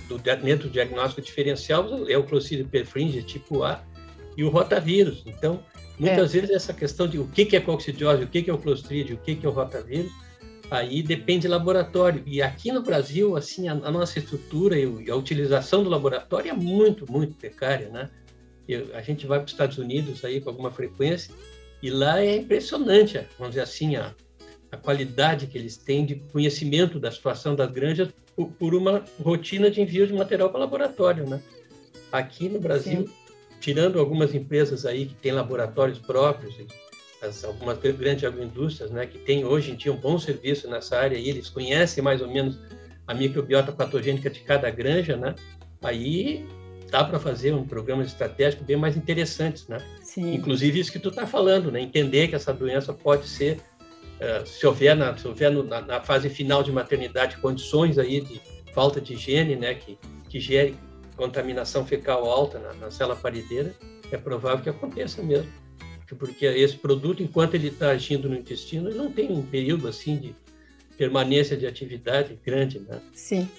do, 0.08 0.18
dentro 0.18 0.70
do 0.70 0.72
diagnóstico 0.72 1.22
diferencial 1.22 2.08
é 2.08 2.18
o 2.18 2.24
Clostridium 2.24 2.68
perfringens 2.68 3.26
tipo 3.26 3.64
A 3.64 3.84
e 4.38 4.44
o 4.44 4.50
rotavírus. 4.50 5.24
Então, 5.26 5.60
muitas 6.00 6.34
é. 6.34 6.40
vezes 6.40 6.56
essa 6.56 6.74
questão 6.74 7.08
de 7.08 7.20
o 7.20 7.28
que 7.28 7.56
é 7.56 7.60
coccidiose, 7.60 8.24
o 8.24 8.28
que 8.28 8.50
é 8.50 8.54
o 8.54 8.58
Clostridium, 8.58 9.18
o 9.18 9.20
que 9.20 9.40
é 9.44 9.48
o 9.48 9.52
rotavírus, 9.52 10.12
aí 10.70 11.02
depende 11.02 11.48
do 11.48 11.52
laboratório. 11.52 12.24
E 12.26 12.42
aqui 12.42 12.72
no 12.72 12.82
Brasil, 12.82 13.36
assim, 13.36 13.68
a, 13.68 13.74
a 13.74 13.92
nossa 13.92 14.20
estrutura 14.20 14.78
e 14.78 15.10
a 15.10 15.16
utilização 15.16 15.84
do 15.84 15.90
laboratório 15.90 16.50
é 16.50 16.54
muito, 16.54 17.10
muito 17.12 17.36
precária, 17.36 17.90
né? 17.90 18.10
Eu, 18.68 18.96
a 18.96 19.02
gente 19.02 19.28
vai 19.28 19.40
para 19.40 19.46
os 19.46 19.52
Estados 19.52 19.78
Unidos 19.78 20.24
aí 20.26 20.42
com 20.42 20.50
alguma 20.50 20.72
frequência 20.72 21.34
e 21.82 21.90
lá 21.90 22.22
é 22.22 22.38
impressionante, 22.38 23.20
vamos 23.38 23.52
dizer 23.52 23.62
assim, 23.62 23.96
a, 23.96 24.14
a 24.72 24.78
qualidade 24.78 25.48
que 25.48 25.58
eles 25.58 25.78
têm 25.78 26.06
de 26.06 26.16
conhecimento 26.32 27.00
da 27.00 27.12
situação 27.12 27.56
das 27.56 27.72
granjas 27.72 28.10
por, 28.36 28.48
por 28.52 28.74
uma 28.74 29.04
rotina 29.22 29.70
de 29.70 29.82
envio 29.82 30.08
de 30.08 30.14
material 30.14 30.50
para 30.50 30.60
laboratório, 30.60 31.28
né? 31.28 31.42
Aqui 32.12 32.50
no 32.50 32.60
Brasil, 32.60 33.08
Sim. 33.08 33.14
tirando 33.60 34.00
algumas 34.00 34.34
empresas 34.34 34.86
aí 34.86 35.06
que 35.06 35.16
têm 35.16 35.32
laboratórios 35.32 36.00
próprios, 36.00 36.56
as, 37.22 37.44
algumas 37.44 37.78
grandes 37.78 38.24
agroindústrias, 38.24 38.92
né, 38.92 39.06
que 39.06 39.18
têm 39.18 39.46
hoje 39.46 39.72
em 39.72 39.76
dia 39.76 39.92
um 39.92 39.98
bom 39.98 40.18
serviço 40.18 40.70
nessa 40.70 40.98
área 40.98 41.18
e 41.18 41.30
eles 41.30 41.50
conhecem 41.50 42.04
mais 42.04 42.22
ou 42.22 42.28
menos 42.30 42.58
a 43.08 43.14
microbiota 43.14 43.72
patogênica 43.72 44.30
de 44.30 44.40
cada 44.42 44.70
granja, 44.70 45.16
né? 45.16 45.36
Aí 45.82 46.46
dá 46.96 47.04
para 47.04 47.20
fazer 47.20 47.54
um 47.54 47.66
programa 47.66 48.04
estratégico 48.04 48.64
bem 48.64 48.78
mais 48.78 48.96
interessantes, 48.96 49.68
né? 49.68 49.80
Sim. 50.02 50.34
Inclusive 50.34 50.80
isso 50.80 50.90
que 50.94 50.98
tu 50.98 51.10
está 51.10 51.28
falando, 51.28 51.70
né? 51.70 51.82
Entender 51.82 52.30
que 52.30 52.36
essa 52.36 52.54
doença 52.54 52.94
pode 52.94 53.28
ser 53.28 53.60
é, 54.18 54.46
se 54.46 54.66
houver, 54.66 54.96
na, 54.96 55.18
se 55.18 55.28
houver 55.28 55.52
no, 55.52 55.62
na, 55.62 55.82
na, 55.82 56.00
fase 56.00 56.30
final 56.30 56.64
de 56.64 56.72
maternidade 56.72 57.36
condições 57.40 57.98
aí 57.98 58.22
de 58.22 58.40
falta 58.74 59.02
de 59.02 59.14
higiene, 59.14 59.58
né, 59.58 59.74
que, 59.74 59.98
que 60.30 60.40
gere 60.40 60.78
contaminação 61.18 61.86
fecal 61.86 62.24
alta 62.24 62.60
na, 62.60 62.74
na 62.76 62.90
célula 62.90 63.18
parideira, 63.18 63.76
é 64.10 64.18
provável 64.18 64.64
que 64.64 64.70
aconteça 64.70 65.22
mesmo. 65.22 65.52
Porque 66.18 66.46
esse 66.46 66.78
produto, 66.78 67.22
enquanto 67.22 67.56
ele 67.56 67.68
está 67.68 67.90
agindo 67.90 68.30
no 68.30 68.36
intestino, 68.36 68.88
ele 68.88 68.98
não 68.98 69.12
tem 69.12 69.30
um 69.30 69.42
período 69.42 69.86
assim 69.86 70.16
de 70.18 70.34
permanência 70.98 71.58
de 71.58 71.68
atividade 71.68 72.40
grande, 72.46 72.80
né? 72.80 73.02
Sim. 73.14 73.50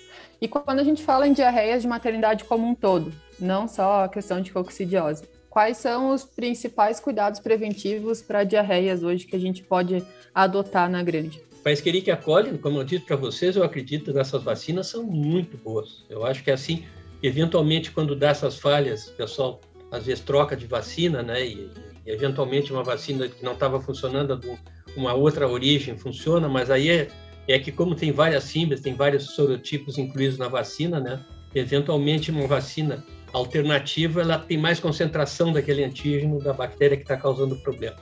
E 0.41 0.47
quando 0.47 0.79
a 0.79 0.85
gente 0.85 1.03
fala 1.03 1.27
em 1.27 1.33
diarreias 1.33 1.83
de 1.83 1.89
maternidade 1.89 2.45
como 2.45 2.67
um 2.67 2.75
todo, 2.75 3.13
não 3.39 3.69
só 3.69 4.05
a 4.05 4.09
questão 4.09 4.41
de 4.41 4.51
coccidiose, 4.51 5.25
quais 5.51 5.79
são 5.79 6.13
os 6.13 6.25
principais 6.25 7.01
cuidados 7.01 7.41
preventivos 7.41 8.21
para 8.21 8.45
diarreias 8.45 9.03
hoje 9.03 9.27
que 9.27 9.35
a 9.35 9.39
gente 9.39 9.63
pode 9.63 10.05
adotar 10.35 10.91
na 10.91 11.03
grande? 11.03 11.41
Para 11.63 11.73
Escherichia 11.73 12.17
coli, 12.17 12.59
como 12.59 12.79
eu 12.79 12.85
disse 12.85 13.05
para 13.05 13.17
vocês, 13.17 13.57
eu 13.57 13.65
acredito 13.65 14.13
que 14.13 14.19
essas 14.19 14.43
vacinas 14.43 14.87
são 14.87 15.03
muito 15.03 15.57
boas. 15.57 16.05
Eu 16.09 16.25
acho 16.25 16.45
que 16.45 16.51
assim, 16.51 16.85
eventualmente, 17.23 17.91
quando 17.91 18.15
dá 18.15 18.29
essas 18.29 18.59
falhas, 18.59 19.09
o 19.09 19.13
pessoal 19.15 19.61
às 19.91 20.05
vezes 20.05 20.23
troca 20.23 20.57
de 20.57 20.67
vacina, 20.67 21.23
né? 21.23 21.45
E, 21.45 21.71
e 22.05 22.11
eventualmente 22.11 22.73
uma 22.73 22.85
vacina 22.85 23.27
que 23.27 23.43
não 23.43 23.53
estava 23.53 23.81
funcionando 23.81 24.37
de 24.37 24.57
uma 24.97 25.15
outra 25.15 25.49
origem 25.49 25.97
funciona, 25.97 26.49
mas 26.49 26.71
aí 26.71 26.89
é, 26.89 27.09
é 27.49 27.59
que 27.59 27.73
como 27.73 27.95
tem 27.95 28.13
várias 28.13 28.45
símbias, 28.45 28.81
tem 28.81 28.95
vários 28.95 29.35
sorotipos 29.35 29.99
incluídos 29.99 30.39
na 30.39 30.49
vacina, 30.49 31.01
né? 31.01 31.25
Eventualmente 31.55 32.31
uma 32.31 32.47
vacina 32.47 33.03
alternativa 33.37 34.23
ela 34.23 34.39
tem 34.39 34.57
mais 34.57 34.81
concentração 34.81 35.53
daquele 35.53 35.85
antígeno 35.85 36.41
da 36.41 36.53
bactéria 36.53 36.97
que 36.97 37.03
está 37.03 37.17
causando 37.17 37.55
o 37.55 37.59
problema. 37.59 37.97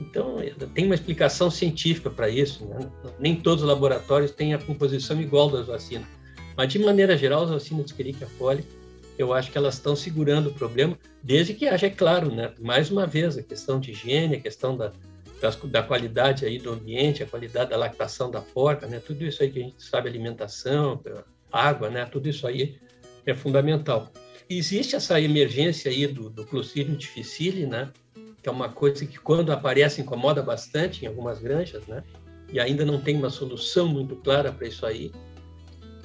Então, 0.00 0.36
tem 0.74 0.86
uma 0.86 0.94
explicação 0.94 1.50
científica 1.50 2.08
para 2.08 2.28
isso. 2.28 2.64
Né? 2.66 2.90
Nem 3.18 3.36
todos 3.36 3.62
os 3.62 3.68
laboratórios 3.68 4.30
têm 4.30 4.54
a 4.54 4.58
composição 4.58 5.20
igual 5.20 5.50
das 5.50 5.66
vacinas. 5.66 6.06
Mas, 6.56 6.72
de 6.72 6.78
maneira 6.78 7.16
geral, 7.16 7.44
as 7.44 7.50
vacinas 7.50 7.86
de 7.86 7.92
Escherichia 7.92 8.28
coli, 8.38 8.64
eu 9.18 9.32
acho 9.32 9.50
que 9.50 9.58
elas 9.58 9.74
estão 9.74 9.96
segurando 9.96 10.50
o 10.50 10.54
problema, 10.54 10.96
desde 11.22 11.52
que 11.52 11.66
haja, 11.66 11.86
é 11.86 11.90
claro, 11.90 12.32
né? 12.32 12.52
mais 12.60 12.90
uma 12.90 13.06
vez, 13.06 13.36
a 13.36 13.42
questão 13.42 13.80
de 13.80 13.90
higiene, 13.90 14.36
a 14.36 14.40
questão 14.40 14.76
da, 14.76 14.92
da, 15.40 15.50
da 15.64 15.82
qualidade 15.82 16.44
aí 16.46 16.58
do 16.58 16.70
ambiente, 16.70 17.22
a 17.22 17.26
qualidade 17.26 17.70
da 17.70 17.76
lactação 17.76 18.30
da 18.30 18.40
porca, 18.40 18.86
né? 18.86 19.00
tudo 19.04 19.24
isso 19.24 19.42
aí 19.42 19.50
que 19.50 19.58
a 19.58 19.62
gente 19.62 19.82
sabe, 19.82 20.08
alimentação, 20.08 21.00
água, 21.50 21.90
né? 21.90 22.04
tudo 22.04 22.28
isso 22.28 22.46
aí 22.46 22.78
é 23.26 23.34
fundamental 23.34 24.12
existe 24.48 24.96
essa 24.96 25.20
emergência 25.20 25.90
aí 25.90 26.06
do, 26.06 26.28
do 26.30 26.44
Clostridium 26.44 26.96
difficile, 26.96 27.66
né? 27.66 27.92
Que 28.42 28.48
é 28.48 28.52
uma 28.52 28.68
coisa 28.68 29.04
que 29.04 29.18
quando 29.18 29.52
aparece 29.52 30.00
incomoda 30.00 30.42
bastante 30.42 31.04
em 31.04 31.08
algumas 31.08 31.38
granjas, 31.38 31.86
né? 31.86 32.02
E 32.52 32.58
ainda 32.58 32.84
não 32.84 33.00
tem 33.00 33.16
uma 33.16 33.30
solução 33.30 33.88
muito 33.88 34.16
clara 34.16 34.52
para 34.52 34.66
isso 34.66 34.86
aí. 34.86 35.12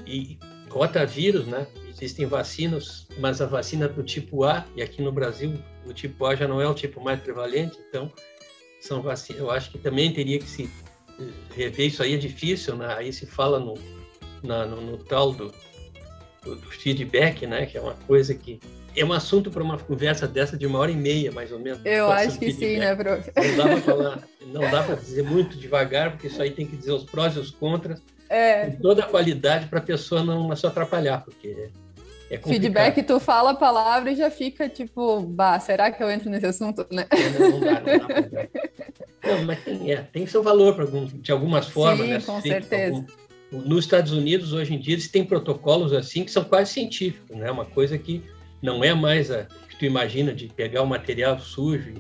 E 0.06 0.38
rotavírus, 0.70 1.46
né? 1.46 1.68
Existem 1.90 2.26
vacinas, 2.26 3.08
mas 3.20 3.42
a 3.42 3.46
vacina 3.46 3.88
do 3.88 4.04
tipo 4.04 4.44
A, 4.44 4.66
e 4.76 4.82
aqui 4.82 5.02
no 5.02 5.12
Brasil 5.12 5.54
o 5.86 5.94
tipo 5.94 6.26
A 6.26 6.36
já 6.36 6.48
não 6.48 6.60
é 6.60 6.68
o 6.68 6.74
tipo 6.74 7.02
mais 7.02 7.22
prevalente, 7.22 7.78
então 7.88 8.12
são 8.82 9.02
vacinas. 9.02 9.42
Eu 9.42 9.52
acho 9.52 9.72
que 9.72 9.78
também 9.78 10.12
teria 10.12 10.40
que 10.40 10.50
se 10.50 10.70
eh, 11.20 11.24
rever 11.56 11.88
isso 11.88 12.04
aí 12.04 12.16
é 12.16 12.18
difícil, 12.18 12.76
né? 12.76 12.94
Aí 12.94 13.14
se 13.14 13.26
fala 13.26 13.60
no, 13.60 13.76
na, 14.42 14.66
no, 14.66 14.82
no 14.82 14.98
tal 14.98 15.32
do 15.32 15.54
do, 16.44 16.56
do 16.56 16.68
feedback, 16.68 17.46
né? 17.46 17.66
Que 17.66 17.78
é 17.78 17.82
uma 17.82 17.96
coisa 18.08 18.34
que 18.34 18.60
é 18.96 19.04
um 19.04 19.12
assunto 19.12 19.50
para 19.50 19.64
uma 19.64 19.78
conversa 19.78 20.28
dessa 20.28 20.56
de 20.56 20.66
uma 20.68 20.80
hora 20.80 20.92
e 20.92 20.96
meia, 20.96 21.32
mais 21.32 21.52
ou 21.52 21.60
menos. 21.60 21.80
Eu 21.84 22.12
acho 22.12 22.38
que 22.38 22.52
sim, 22.52 22.78
né, 22.78 22.96
prof? 22.96 23.32
Não 23.36 23.58
dá 23.58 23.64
para 23.64 23.82
falar, 23.82 24.24
não 24.48 24.62
dá 24.62 24.84
para 24.84 24.96
dizer 24.96 25.24
muito 25.24 25.58
devagar, 25.58 26.12
porque 26.12 26.28
isso 26.28 26.42
aí 26.42 26.52
tem 26.52 26.66
que 26.66 26.76
dizer 26.76 26.92
os 26.92 27.04
prós 27.04 27.36
e 27.36 27.40
os 27.40 27.52
contras, 27.52 28.02
é. 28.30 28.68
com 28.68 28.82
toda 28.82 29.04
a 29.04 29.08
qualidade 29.08 29.68
para 29.68 29.80
a 29.80 29.82
pessoa 29.82 30.24
não, 30.24 30.48
não 30.48 30.56
se 30.56 30.68
atrapalhar, 30.68 31.24
porque 31.24 31.70
é 32.30 32.38
complicado. 32.38 32.62
Feedback, 32.62 33.04
tu 33.04 33.20
fala 33.20 33.52
a 33.52 33.56
palavra 33.56 34.12
e 34.12 34.16
já 34.16 34.30
fica 34.30 34.70
tipo, 34.70 35.22
bah, 35.22 35.60
será 35.60 35.92
que 35.92 36.04
eu 36.04 36.10
entro 36.10 36.30
nesse 36.30 36.46
assunto, 36.46 36.86
né? 36.92 37.08
É, 37.10 37.30
não, 37.40 37.50
não, 37.50 37.60
dá, 37.60 37.82
não 37.82 38.30
dá 38.30 38.48
Não, 39.38 39.46
mas 39.46 39.64
tem, 39.64 39.92
é, 39.92 40.02
tem 40.02 40.28
seu 40.28 40.44
valor 40.44 40.76
pra, 40.76 40.86
de 40.86 41.32
algumas 41.32 41.70
formas, 41.70 42.06
sim, 42.06 42.14
né? 42.14 42.22
com 42.22 42.42
certeza. 42.42 42.96
Algum, 42.98 43.06
nos 43.62 43.86
Estados 43.86 44.12
Unidos, 44.12 44.54
hoje 44.54 44.74
em 44.74 44.80
dia, 44.80 44.96
eles 44.96 45.08
têm 45.08 45.24
protocolos 45.24 45.94
assim 45.94 46.24
que 46.24 46.32
são 46.32 46.44
quase 46.44 46.74
científicos, 46.74 47.36
né? 47.38 47.50
Uma 47.52 47.66
coisa 47.66 47.98
que 47.98 48.24
não 48.62 48.84
é 48.84 48.94
mais 48.94 49.30
a 49.30 49.46
que 49.70 49.78
tu 49.78 49.86
imagina 49.86 50.34
de 50.34 50.48
pegar 50.48 50.82
o 50.82 50.88
material 50.88 51.40
sujo, 51.40 51.94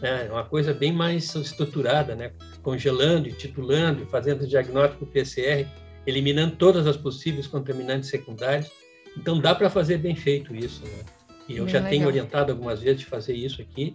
né? 0.00 0.26
É 0.26 0.32
uma 0.32 0.44
coisa 0.44 0.72
bem 0.72 0.92
mais 0.92 1.34
estruturada, 1.34 2.14
né? 2.14 2.32
Congelando 2.62 3.28
e 3.28 3.32
titulando, 3.32 4.06
fazendo 4.06 4.46
diagnóstico 4.46 5.06
PCR, 5.06 5.66
eliminando 6.06 6.56
todas 6.56 6.86
as 6.86 6.96
possíveis 6.96 7.46
contaminantes 7.46 8.08
secundários. 8.08 8.70
Então 9.16 9.40
dá 9.40 9.54
para 9.54 9.68
fazer 9.68 9.98
bem 9.98 10.14
feito 10.14 10.54
isso, 10.54 10.82
né? 10.84 11.04
E 11.48 11.56
eu 11.56 11.64
bem 11.64 11.72
já 11.72 11.78
legal. 11.78 11.90
tenho 11.90 12.06
orientado 12.06 12.52
algumas 12.52 12.80
vezes 12.80 13.00
de 13.00 13.06
fazer 13.06 13.34
isso 13.34 13.60
aqui, 13.60 13.94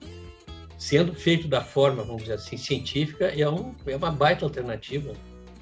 sendo 0.77 1.13
feito 1.13 1.47
da 1.47 1.61
forma, 1.61 2.03
vamos 2.03 2.23
dizer 2.23 2.33
assim, 2.33 2.57
científica, 2.57 3.25
é, 3.27 3.49
um, 3.49 3.73
é 3.87 3.95
uma 3.95 4.11
baita 4.11 4.43
alternativa. 4.43 5.13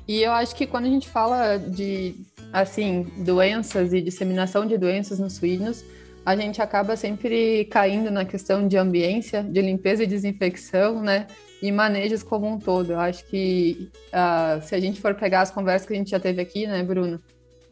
E 0.08 0.22
eu 0.22 0.32
acho 0.32 0.56
que 0.56 0.68
quando 0.68 0.86
a 0.86 0.90
gente 0.90 1.08
fala 1.08 1.58
de, 1.58 2.16
assim, 2.52 3.04
doenças 3.18 3.94
e 3.94 4.02
disseminação 4.02 4.66
de 4.66 4.78
doenças 4.78 5.20
nos 5.20 5.34
suínos, 5.34 5.84
a 6.26 6.36
gente 6.36 6.62
acaba 6.62 6.96
sempre 6.96 7.66
caindo 7.66 8.10
na 8.10 8.26
questão 8.26 8.68
de 8.68 8.78
ambiência, 8.78 9.44
de 9.44 9.62
limpeza 9.62 10.04
e 10.04 10.08
desinfecção, 10.08 11.02
né? 11.02 11.28
E 11.62 11.72
manejos 11.72 12.24
como 12.24 12.48
um 12.48 12.58
todo. 12.58 12.94
Eu 12.94 13.00
acho 13.00 13.26
que 13.26 13.90
uh, 14.10 14.62
se 14.62 14.76
a 14.76 14.80
gente 14.80 15.02
for 15.02 15.16
pegar 15.16 15.42
as 15.42 15.52
conversas 15.52 15.88
que 15.88 15.94
a 15.94 15.98
gente 15.98 16.12
já 16.12 16.20
teve 16.20 16.42
aqui, 16.42 16.66
né, 16.66 16.84
Bruno? 16.84 17.22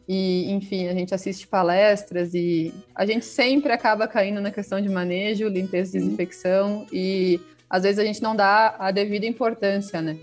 E, 0.08 0.50
enfim, 0.50 0.88
a 0.88 0.92
gente 0.92 1.14
assiste 1.14 1.46
palestras 1.46 2.34
e 2.34 2.74
a 2.94 3.06
gente 3.06 3.24
sempre 3.24 3.72
acaba 3.72 4.08
caindo 4.08 4.40
na 4.40 4.50
questão 4.50 4.80
de 4.80 4.88
manejo, 4.88 5.48
limpeza 5.48 5.96
e 5.96 6.00
desinfecção 6.00 6.86
e 6.92 7.40
às 7.70 7.84
vezes 7.84 7.98
a 7.98 8.04
gente 8.04 8.20
não 8.20 8.36
dá 8.36 8.74
a 8.78 8.90
devida 8.90 9.24
importância, 9.24 10.02
né? 10.02 10.18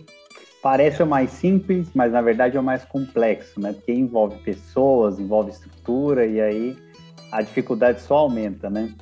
Parece 0.61 1.01
o 1.01 1.07
mais 1.07 1.29
simples, 1.31 1.87
mas 1.93 2.11
na 2.11 2.21
verdade 2.21 2.57
é 2.57 2.59
o 2.59 2.63
mais 2.63 2.83
complexo, 2.83 3.59
né? 3.59 3.73
Porque 3.73 3.93
envolve 3.93 4.37
pessoas, 4.39 5.19
envolve 5.19 5.51
estrutura 5.51 6.25
e 6.25 6.41
aí 6.41 6.77
a 7.31 7.41
dificuldade 7.41 8.01
só 8.01 8.17
aumenta, 8.17 8.69
né? 8.69 8.93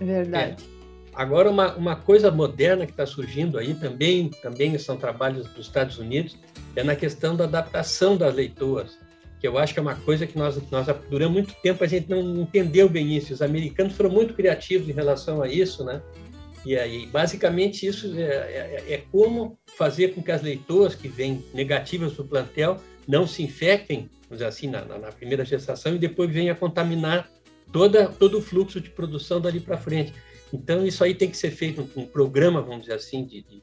Verdade. 0.00 0.64
É. 0.70 0.74
Agora, 1.14 1.50
uma, 1.50 1.74
uma 1.74 1.96
coisa 1.96 2.30
moderna 2.30 2.86
que 2.86 2.92
está 2.92 3.06
surgindo 3.06 3.56
aí 3.56 3.74
também, 3.74 4.30
também 4.42 4.76
são 4.78 4.96
trabalhos 4.96 5.46
dos 5.48 5.66
Estados 5.66 5.98
Unidos, 5.98 6.36
é 6.74 6.82
na 6.82 6.96
questão 6.96 7.36
da 7.36 7.44
adaptação 7.44 8.16
das 8.16 8.34
leitoas, 8.34 8.98
que 9.38 9.46
eu 9.46 9.56
acho 9.56 9.72
que 9.72 9.78
é 9.78 9.82
uma 9.82 9.94
coisa 9.94 10.26
que 10.26 10.36
nós, 10.36 10.58
nós 10.70 10.86
durante 11.08 11.32
muito 11.32 11.54
tempo 11.62 11.84
a 11.84 11.86
gente 11.86 12.08
não 12.10 12.40
entendeu 12.40 12.88
bem 12.88 13.16
isso. 13.16 13.32
Os 13.32 13.42
americanos 13.42 13.94
foram 13.94 14.10
muito 14.10 14.34
criativos 14.34 14.88
em 14.88 14.92
relação 14.92 15.40
a 15.40 15.48
isso, 15.48 15.84
né? 15.84 16.02
E 16.64 16.78
aí, 16.78 17.06
basicamente, 17.06 17.86
isso 17.86 18.18
é, 18.18 18.22
é, 18.22 18.84
é 18.94 19.04
como 19.12 19.58
fazer 19.76 20.14
com 20.14 20.22
que 20.22 20.32
as 20.32 20.42
leitoas 20.42 20.94
que 20.94 21.08
vêm 21.08 21.44
negativas 21.52 22.14
para 22.14 22.24
o 22.24 22.28
plantel 22.28 22.80
não 23.06 23.26
se 23.26 23.42
infectem, 23.42 24.08
vamos 24.22 24.38
dizer 24.38 24.46
assim, 24.46 24.68
na, 24.68 24.84
na, 24.84 25.12
primeira 25.12 25.44
gestação 25.44 25.94
e 25.94 25.98
depois 25.98 26.30
venham 26.30 26.54
a 26.54 26.56
contaminar 26.56 27.30
toda, 27.70 28.06
todo 28.08 28.38
o 28.38 28.42
fluxo 28.42 28.80
de 28.80 28.88
produção 28.88 29.40
dali 29.40 29.60
para 29.60 29.76
frente. 29.76 30.14
Então, 30.52 30.86
isso 30.86 31.04
aí 31.04 31.14
tem 31.14 31.28
que 31.28 31.36
ser 31.36 31.50
feito 31.50 31.82
um, 31.82 32.02
um 32.02 32.06
programa, 32.06 32.62
vamos 32.62 32.82
dizer 32.82 32.94
assim, 32.94 33.24
de, 33.24 33.42
de 33.42 33.62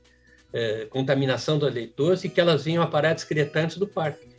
é, 0.53 0.85
contaminação 0.85 1.57
das 1.57 1.73
leitoas 1.73 2.23
e 2.23 2.29
que 2.29 2.39
elas 2.39 2.65
venham 2.65 2.83
a 2.83 2.87
parar 2.87 3.13
discretantes 3.13 3.77
do 3.77 3.87
parto. 3.87 4.29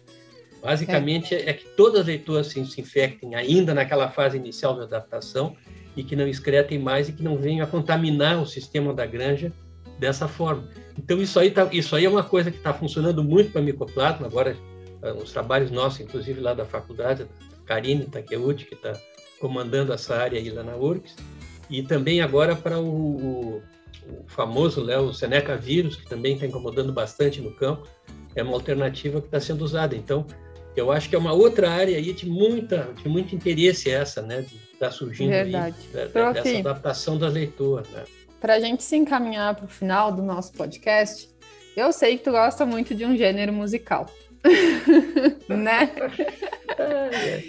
Basicamente, 0.63 1.35
é. 1.35 1.51
é, 1.51 1.53
que 1.53 1.67
todas 1.71 2.03
as 2.03 2.07
leitoas 2.07 2.47
se 2.47 2.61
infectem 2.61 3.35
ainda 3.35 3.75
naquela 3.75 4.09
fase 4.09 4.37
inicial 4.37 4.77
de 4.77 4.83
adaptação 4.83 5.57
e 5.97 6.03
que 6.03 6.17
não 6.17 6.27
excretem 6.27 6.79
mais 6.79 7.09
e 7.09 7.13
que 7.13 7.23
não 7.23 7.37
venham 7.37 7.65
a 7.65 7.69
contaminar 7.69 8.41
o 8.41 8.47
sistema 8.47 8.95
da 8.95 9.05
granja 9.05 9.53
dessa 9.99 10.27
forma. 10.27 10.69
Então 10.99 11.21
isso 11.21 11.39
aí 11.39 11.51
tá, 11.51 11.69
isso 11.73 11.95
aí 11.95 12.05
é 12.05 12.09
uma 12.09 12.23
coisa 12.23 12.51
que 12.51 12.57
está 12.57 12.73
funcionando 12.73 13.23
muito 13.23 13.53
para 13.53 13.63
micoplasma 13.63 14.27
agora 14.27 14.57
ah, 15.03 15.13
os 15.15 15.33
trabalhos 15.33 15.71
nossos, 15.71 16.01
inclusive 16.01 16.41
lá 16.41 16.55
da 16.55 16.65
faculdade, 16.65 17.23
a 17.23 17.67
Karine 17.67 18.07
Takeuchi, 18.07 18.67
que 18.67 18.75
está 18.75 18.99
comandando 19.41 19.93
essa 19.93 20.17
área 20.17 20.39
aí 20.39 20.51
lá 20.51 20.63
na 20.63 20.77
URGS, 20.77 21.17
e 21.69 21.83
também 21.83 22.21
agora 22.21 22.55
para 22.55 22.79
o, 22.79 22.87
o, 22.87 23.63
o 24.09 24.25
famoso 24.27 24.85
né, 24.85 24.97
o 24.99 25.13
Seneca 25.13 25.57
vírus, 25.57 25.97
que 25.97 26.09
também 26.09 26.35
está 26.35 26.47
incomodando 26.47 26.93
bastante 26.93 27.41
no 27.41 27.51
campo, 27.53 27.89
é 28.35 28.43
uma 28.43 28.53
alternativa 28.53 29.21
que 29.21 29.27
está 29.27 29.41
sendo 29.41 29.65
usada. 29.65 29.97
Então, 29.97 30.27
eu 30.77 30.91
acho 30.91 31.09
que 31.09 31.17
é 31.17 31.19
uma 31.19 31.33
outra 31.33 31.71
área 31.71 31.97
aí 31.97 32.13
de 32.13 32.29
muita 32.29 32.93
de 33.03 33.09
muito 33.09 33.35
interesse 33.35 33.91
essa, 33.91 34.23
né, 34.23 34.43
de 34.43 34.57
está 34.83 34.91
surgindo 34.91 35.31
Verdade. 35.31 35.77
aí, 35.95 36.09
da, 36.09 36.33
dessa 36.33 36.59
adaptação 36.59 37.17
da 37.17 37.29
leitura. 37.29 37.85
Né? 37.93 38.05
Para 38.41 38.55
a 38.55 38.61
gente 38.61 38.83
se 38.83 38.97
encaminhar 38.97 39.55
para 39.55 39.65
o 39.65 39.69
final 39.69 40.11
do 40.11 40.23
nosso 40.23 40.53
podcast, 40.53 41.29
eu 41.77 41.93
sei 41.93 42.19
que 42.19 42.25
tu 42.25 42.33
gosta 42.33 42.67
muito 42.67 42.95
de 42.95 43.05
um 43.05 43.17
gênero 43.17 43.53
musical. 43.53 44.07
né? 45.49 45.89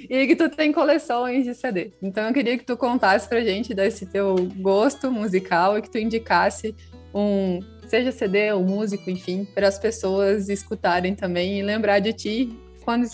e 0.08 0.28
que 0.28 0.36
tu 0.36 0.48
tem 0.48 0.72
coleções 0.72 1.43
de 1.43 1.56
CD. 1.56 1.91
Então 2.02 2.28
eu 2.28 2.34
queria 2.34 2.56
que 2.56 2.63
tu 2.63 2.78
contasse 2.78 3.28
pra 3.28 3.41
gente 3.41 3.74
desse 3.74 4.06
teu 4.06 4.36
gosto 4.58 5.12
musical 5.12 5.76
e 5.78 5.82
que 5.82 5.89
tu 5.89 5.98
indicasse 5.98 6.76
um, 7.12 7.60
seja 7.88 8.12
CD 8.12 8.52
ou 8.52 8.62
músico, 8.62 9.10
enfim, 9.10 9.43
para 9.43 9.67
as 9.67 9.80
pessoas 9.80 10.50
escutarem 10.50 11.15
também 11.15 11.60
e 11.60 11.63
lembrar 11.63 11.98
de 11.98 12.13
ti 12.13 12.60
quando 12.84 13.08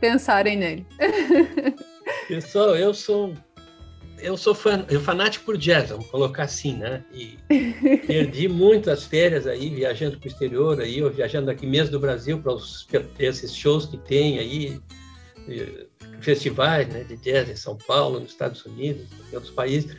pensarem 0.00 0.56
nele. 0.56 0.86
Pessoal, 2.26 2.74
eu 2.76 2.94
sou 2.94 3.34
eu 4.20 4.36
sou 4.36 4.54
fã, 4.54 4.84
eu 4.88 5.00
fanático 5.00 5.44
por 5.44 5.56
jazz, 5.56 5.90
vamos 5.90 6.06
colocar 6.06 6.44
assim, 6.44 6.76
né? 6.76 7.04
E 7.12 7.38
perdi 8.06 8.48
muitas 8.48 9.04
férias 9.04 9.46
aí 9.46 9.68
viajando 9.68 10.18
para 10.18 10.26
o 10.26 10.28
exterior, 10.28 10.80
aí, 10.80 11.02
ou 11.02 11.10
viajando 11.10 11.50
aqui 11.50 11.66
mesmo 11.66 11.92
do 11.92 12.00
Brasil 12.00 12.40
para 12.40 12.54
esses 13.18 13.54
shows 13.54 13.86
que 13.86 13.96
tem 13.98 14.38
aí, 14.38 14.80
festivais 16.20 16.88
né, 16.88 17.04
de 17.04 17.16
jazz 17.16 17.48
em 17.48 17.56
São 17.56 17.76
Paulo, 17.76 18.20
nos 18.20 18.30
Estados 18.30 18.64
Unidos, 18.64 19.06
em 19.30 19.34
outros 19.34 19.52
países. 19.52 19.96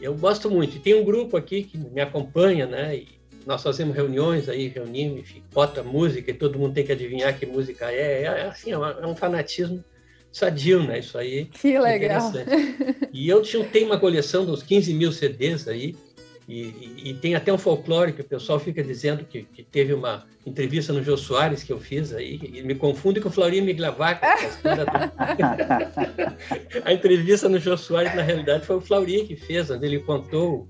eu 0.00 0.14
gosto 0.14 0.50
muito. 0.50 0.80
Tem 0.80 0.94
um 0.94 1.04
grupo 1.04 1.36
aqui 1.36 1.62
que 1.64 1.78
me 1.78 2.00
acompanha, 2.00 2.66
né? 2.66 2.96
E 2.96 3.08
nós 3.46 3.62
fazemos 3.62 3.94
reuniões 3.94 4.48
aí, 4.48 4.68
reunimos, 4.68 5.20
enfim, 5.20 5.42
bota 5.52 5.82
música 5.82 6.30
e 6.30 6.34
todo 6.34 6.58
mundo 6.58 6.74
tem 6.74 6.84
que 6.84 6.92
adivinhar 6.92 7.38
que 7.38 7.44
música 7.46 7.90
é. 7.92 8.22
É, 8.22 8.24
é 8.24 8.46
assim, 8.46 8.70
é, 8.70 8.74
é 8.74 9.06
um 9.06 9.14
fanatismo 9.14 9.84
sadio, 10.34 10.82
né? 10.82 10.98
Isso 10.98 11.16
aí. 11.16 11.46
Que 11.46 11.78
legal. 11.78 12.32
E 13.12 13.28
eu 13.28 13.42
tenho 13.70 13.86
uma 13.86 13.98
coleção 13.98 14.44
dos 14.44 14.62
15 14.62 14.92
mil 14.92 15.12
CDs 15.12 15.68
aí, 15.68 15.94
e, 16.46 17.10
e, 17.10 17.14
tem 17.14 17.34
até 17.34 17.50
um 17.50 17.56
folclore 17.56 18.12
que 18.12 18.20
o 18.20 18.24
pessoal 18.24 18.60
fica 18.60 18.82
dizendo 18.82 19.24
que, 19.24 19.44
que, 19.44 19.62
teve 19.62 19.94
uma 19.94 20.26
entrevista 20.44 20.92
no 20.92 21.02
Jô 21.02 21.16
Soares 21.16 21.62
que 21.62 21.72
eu 21.72 21.80
fiz 21.80 22.12
aí, 22.12 22.38
e 22.42 22.62
me 22.62 22.74
confunde 22.74 23.18
com 23.18 23.30
o 23.30 23.32
Flaurinho 23.32 23.64
Miglavac. 23.64 24.20
a 26.84 26.92
entrevista 26.92 27.48
no 27.48 27.58
Jô 27.58 27.78
Soares, 27.78 28.14
na 28.14 28.20
realidade, 28.20 28.66
foi 28.66 28.76
o 28.76 28.80
Flaurinho 28.80 29.26
que 29.26 29.36
fez, 29.36 29.70
onde 29.70 29.86
ele 29.86 30.00
contou 30.00 30.68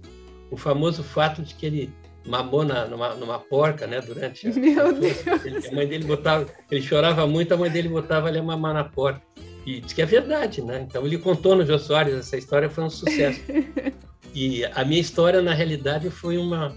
o, 0.51 0.55
o 0.55 0.57
famoso 0.57 1.03
fato 1.03 1.43
de 1.43 1.57
que 1.57 1.67
ele 1.67 1.93
mamou 2.25 2.65
na, 2.65 2.87
numa, 2.87 3.15
numa 3.15 3.41
porca, 3.41 3.85
né, 3.85 4.01
durante... 4.01 4.49
Meu 4.57 4.87
a, 4.87 4.93
Deus! 4.93 5.27
Ele, 5.45 5.67
a 5.67 5.73
mãe 5.73 5.89
dele 5.89 6.05
botava... 6.05 6.47
Ele 6.71 6.83
chorava 6.83 7.27
muito, 7.27 7.53
a 7.53 7.57
mãe 7.57 7.71
dele 7.71 7.89
botava 7.89 8.29
ele 8.29 8.39
a 8.39 8.43
mamar 8.45 8.75
na 8.75 8.85
porca. 8.85 9.21
E 9.67 9.81
diz 9.81 9.93
que 9.93 10.03
é 10.03 10.07
verdade, 10.07 10.61
né? 10.63 10.87
Então 10.89 11.07
ele 11.07 11.19
contou 11.19 11.57
no 11.57 11.65
Jô 11.65 11.79
Soares, 11.79 12.15
essa 12.15 12.37
história 12.37 12.69
foi 12.69 12.85
um 12.85 12.91
sucesso. 12.91 13.41
E 14.35 14.65
a 14.65 14.85
minha 14.85 15.01
história, 15.01 15.41
na 15.41 15.55
realidade, 15.55 16.11
foi 16.11 16.37
uma, 16.37 16.77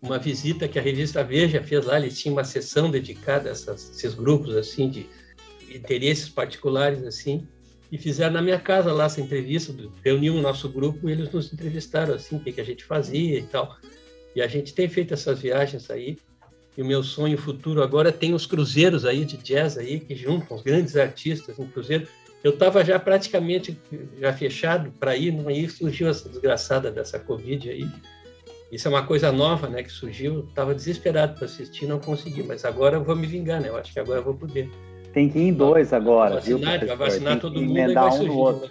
uma 0.00 0.18
visita 0.18 0.66
que 0.66 0.78
a 0.78 0.82
revista 0.82 1.22
Veja 1.22 1.62
fez 1.62 1.84
lá. 1.84 1.98
Eles 1.98 2.18
tinham 2.18 2.34
uma 2.34 2.44
sessão 2.44 2.90
dedicada 2.90 3.50
a 3.50 3.52
essas, 3.52 3.90
esses 3.90 4.14
grupos, 4.14 4.56
assim, 4.56 4.88
de 4.88 5.06
interesses 5.70 6.30
particulares, 6.30 7.04
assim. 7.04 7.46
E 7.92 7.98
fizeram 7.98 8.32
na 8.32 8.40
minha 8.40 8.58
casa 8.58 8.90
lá 8.90 9.04
essa 9.04 9.20
entrevista, 9.20 9.74
reuniu 10.02 10.34
o 10.34 10.40
nosso 10.40 10.66
grupo 10.70 11.06
e 11.06 11.12
eles 11.12 11.30
nos 11.30 11.52
entrevistaram, 11.52 12.14
assim, 12.14 12.36
o 12.36 12.40
que, 12.40 12.52
que 12.52 12.60
a 12.60 12.64
gente 12.64 12.82
fazia 12.82 13.38
e 13.38 13.42
tal. 13.42 13.76
E 14.34 14.40
a 14.40 14.46
gente 14.46 14.72
tem 14.72 14.88
feito 14.88 15.12
essas 15.12 15.40
viagens 15.40 15.90
aí. 15.90 16.16
E 16.76 16.82
o 16.82 16.86
meu 16.86 17.02
sonho 17.02 17.36
futuro 17.36 17.82
agora 17.82 18.10
tem 18.10 18.32
os 18.32 18.46
cruzeiros 18.46 19.04
aí 19.04 19.26
de 19.26 19.36
jazz 19.36 19.76
aí, 19.76 20.00
que 20.00 20.16
juntam 20.16 20.56
os 20.56 20.62
grandes 20.62 20.96
artistas 20.96 21.58
em 21.58 21.66
cruzeiro 21.66 22.08
eu 22.44 22.50
estava 22.50 22.84
já 22.84 22.98
praticamente 22.98 23.80
já 24.20 24.30
fechado 24.34 24.92
para 25.00 25.16
ir, 25.16 25.34
aí 25.46 25.66
surgiu 25.66 26.08
essa 26.08 26.28
desgraçada 26.28 26.90
dessa 26.90 27.18
Covid 27.18 27.70
aí. 27.70 27.88
Isso 28.70 28.86
é 28.86 28.90
uma 28.90 29.06
coisa 29.06 29.32
nova, 29.32 29.66
né, 29.66 29.82
que 29.82 29.90
surgiu. 29.90 30.40
Estava 30.48 30.74
desesperado 30.74 31.36
para 31.36 31.46
assistir, 31.46 31.86
não 31.86 31.98
consegui, 31.98 32.42
mas 32.42 32.66
agora 32.66 32.96
eu 32.96 33.04
vou 33.04 33.16
me 33.16 33.26
vingar, 33.26 33.62
né? 33.62 33.70
Eu 33.70 33.76
acho 33.78 33.94
que 33.94 33.98
agora 33.98 34.20
eu 34.20 34.24
vou 34.24 34.34
poder. 34.34 34.68
Tem 35.14 35.30
que 35.30 35.38
ir 35.38 35.48
em 35.48 35.52
dois 35.54 35.94
agora, 35.94 36.34
vacinar, 36.34 36.80
viu, 36.80 36.88
Vai 36.88 36.96
vacinar 36.96 37.40
todo 37.40 37.62
mundo 37.62 37.78
e 37.78 37.94
vai 37.94 38.12
surgir. 38.12 38.30
Um 38.30 38.68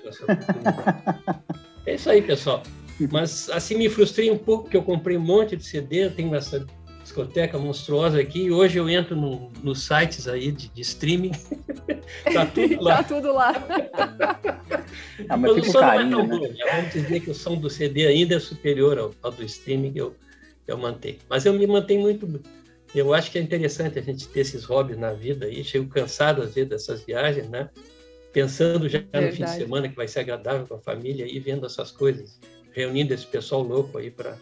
é 1.87 1.95
isso 1.95 2.09
aí, 2.11 2.21
pessoal. 2.21 2.61
Mas 3.11 3.49
assim 3.49 3.75
me 3.75 3.89
frustrei 3.89 4.29
um 4.29 4.37
pouco, 4.37 4.65
porque 4.65 4.77
eu 4.77 4.83
comprei 4.83 5.17
um 5.17 5.21
monte 5.21 5.55
de 5.55 5.63
CD, 5.63 6.05
eu 6.05 6.11
tenho 6.11 6.35
essa 6.35 6.63
discoteca 7.03 7.59
monstruosa 7.59 8.19
aqui. 8.19 8.45
E 8.45 8.51
hoje 8.51 8.79
eu 8.79 8.89
entro 8.89 9.15
no, 9.15 9.51
nos 9.61 9.85
sites 9.85 10.27
aí 10.27 10.51
de, 10.51 10.69
de 10.69 10.81
streaming. 10.81 11.31
tá 12.33 12.45
tudo 12.45 12.81
lá. 12.81 12.97
tá 12.97 13.03
tudo 13.03 13.33
lá. 13.33 13.53
ah, 15.29 15.37
mas, 15.37 15.51
o 15.51 15.63
som 15.65 15.79
carinho, 15.79 16.09
não 16.09 16.21
é 16.21 16.27
tão 16.27 16.39
né? 16.39 16.47
bom. 16.47 16.55
Vamos 16.71 16.93
dizer 16.93 17.19
que 17.19 17.29
o 17.29 17.35
som 17.35 17.55
do 17.55 17.69
CD 17.69 18.07
ainda 18.07 18.35
é 18.35 18.39
superior 18.39 18.97
ao, 18.97 19.13
ao 19.21 19.31
do 19.31 19.43
streaming 19.43 19.93
que 19.93 20.01
eu, 20.01 20.15
eu 20.65 20.77
mantenho. 20.77 21.19
Mas 21.29 21.45
eu 21.45 21.53
me 21.53 21.67
mantenho 21.67 22.01
muito. 22.01 22.41
Eu 22.95 23.13
acho 23.13 23.31
que 23.31 23.37
é 23.37 23.41
interessante 23.41 23.99
a 23.99 24.01
gente 24.01 24.27
ter 24.27 24.39
esses 24.39 24.63
hobbies 24.63 24.97
na 24.97 25.13
vida 25.13 25.45
aí. 25.45 25.63
Chego 25.63 25.87
cansado 25.89 26.41
às 26.41 26.55
vezes 26.55 26.69
dessas 26.69 27.03
viagens, 27.03 27.49
né? 27.49 27.69
Pensando 28.31 28.89
já 28.89 28.99
Verdade. 28.99 29.25
no 29.25 29.31
fim 29.33 29.43
de 29.43 29.51
semana 29.51 29.89
que 29.89 29.95
vai 29.95 30.07
ser 30.07 30.21
agradável 30.21 30.65
com 30.65 30.75
a 30.75 30.79
família 30.79 31.25
e 31.27 31.39
vendo 31.39 31.65
essas 31.65 31.91
coisas, 31.91 32.39
reunindo 32.71 33.13
esse 33.13 33.27
pessoal 33.27 33.61
louco 33.61 33.97
aí 33.97 34.09
para 34.09 34.35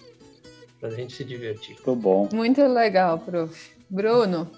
para 0.82 0.90
a 0.90 0.92
gente 0.92 1.14
se 1.14 1.24
divertir. 1.24 1.76
Muito 1.76 1.96
bom. 1.96 2.28
Muito 2.34 2.66
legal, 2.66 3.20
prof. 3.20 3.72
Bruno, 3.88 4.50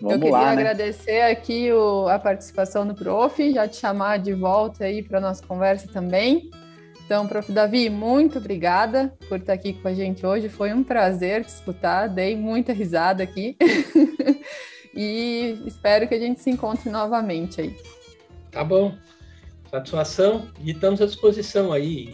Vamos 0.00 0.14
eu 0.14 0.20
queria 0.20 0.32
lá, 0.32 0.46
né? 0.46 0.52
agradecer 0.52 1.20
aqui 1.22 1.72
o, 1.72 2.08
a 2.08 2.18
participação 2.18 2.86
do 2.86 2.94
prof, 2.94 3.52
já 3.52 3.68
te 3.68 3.76
chamar 3.76 4.18
de 4.18 4.32
volta 4.32 4.84
aí 4.84 5.00
para 5.00 5.20
nossa 5.20 5.46
conversa 5.46 5.86
também. 5.86 6.50
Então, 7.04 7.26
prof. 7.26 7.52
Davi, 7.52 7.88
muito 7.88 8.38
obrigada 8.38 9.14
por 9.28 9.38
estar 9.38 9.52
aqui 9.52 9.74
com 9.74 9.86
a 9.86 9.94
gente 9.94 10.26
hoje. 10.26 10.48
Foi 10.48 10.72
um 10.72 10.82
prazer 10.82 11.44
te 11.44 11.50
escutar, 11.50 12.08
dei 12.08 12.36
muita 12.36 12.72
risada 12.72 13.22
aqui. 13.22 13.56
e 14.92 15.62
espero 15.66 16.08
que 16.08 16.14
a 16.14 16.18
gente 16.18 16.40
se 16.40 16.50
encontre 16.50 16.90
novamente 16.90 17.60
aí. 17.60 17.76
Tá 18.50 18.64
bom. 18.64 18.92
Satisfação 19.70 20.48
e 20.60 20.72
estamos 20.72 21.00
à 21.00 21.06
disposição 21.06 21.72
aí, 21.72 22.12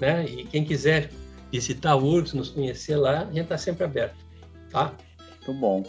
né? 0.00 0.24
E 0.24 0.44
quem 0.44 0.64
quiser 0.64 1.10
visitar 1.50 1.92
a 1.92 1.96
URGS, 1.96 2.34
nos 2.34 2.50
conhecer 2.50 2.96
lá, 2.96 3.20
a 3.20 3.24
gente 3.26 3.40
está 3.40 3.58
sempre 3.58 3.84
aberto, 3.84 4.16
tá? 4.70 4.92
Muito 5.30 5.60
bom. 5.60 5.82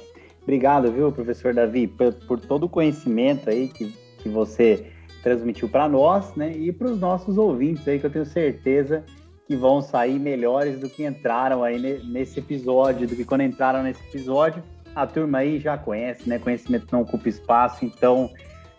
Obrigado, 0.44 0.92
viu, 0.92 1.12
professor 1.12 1.54
Davi, 1.54 1.88
por, 1.88 2.14
por 2.14 2.40
todo 2.40 2.66
o 2.66 2.70
conhecimento 2.70 3.50
aí 3.50 3.68
que, 3.68 3.92
que 4.20 4.30
você 4.30 4.92
transmitiu 5.22 5.68
para 5.68 5.90
nós, 5.90 6.34
né, 6.36 6.52
e 6.52 6.72
para 6.72 6.90
os 6.90 7.00
nossos 7.00 7.38
ouvintes 7.38 7.86
aí, 7.88 8.00
que 8.00 8.06
eu 8.06 8.10
tenho 8.10 8.26
certeza 8.26 9.04
que 9.48 9.56
vão 9.56 9.82
sair 9.82 10.20
melhores 10.20 10.80
do 10.80 10.90
que 10.90 11.06
entraram 11.06 11.64
aí 11.64 11.80
nesse 12.04 12.40
episódio, 12.40 13.08
do 13.08 13.16
que 13.16 13.24
quando 13.24 13.42
entraram 13.42 13.82
nesse 13.82 14.02
episódio. 14.08 14.62
A 14.94 15.08
turma 15.08 15.40
aí 15.40 15.60
já 15.60 15.78
conhece, 15.78 16.28
né? 16.28 16.38
Conhecimento 16.38 16.88
não 16.92 17.02
ocupa 17.02 17.30
espaço, 17.30 17.86
então 17.86 18.30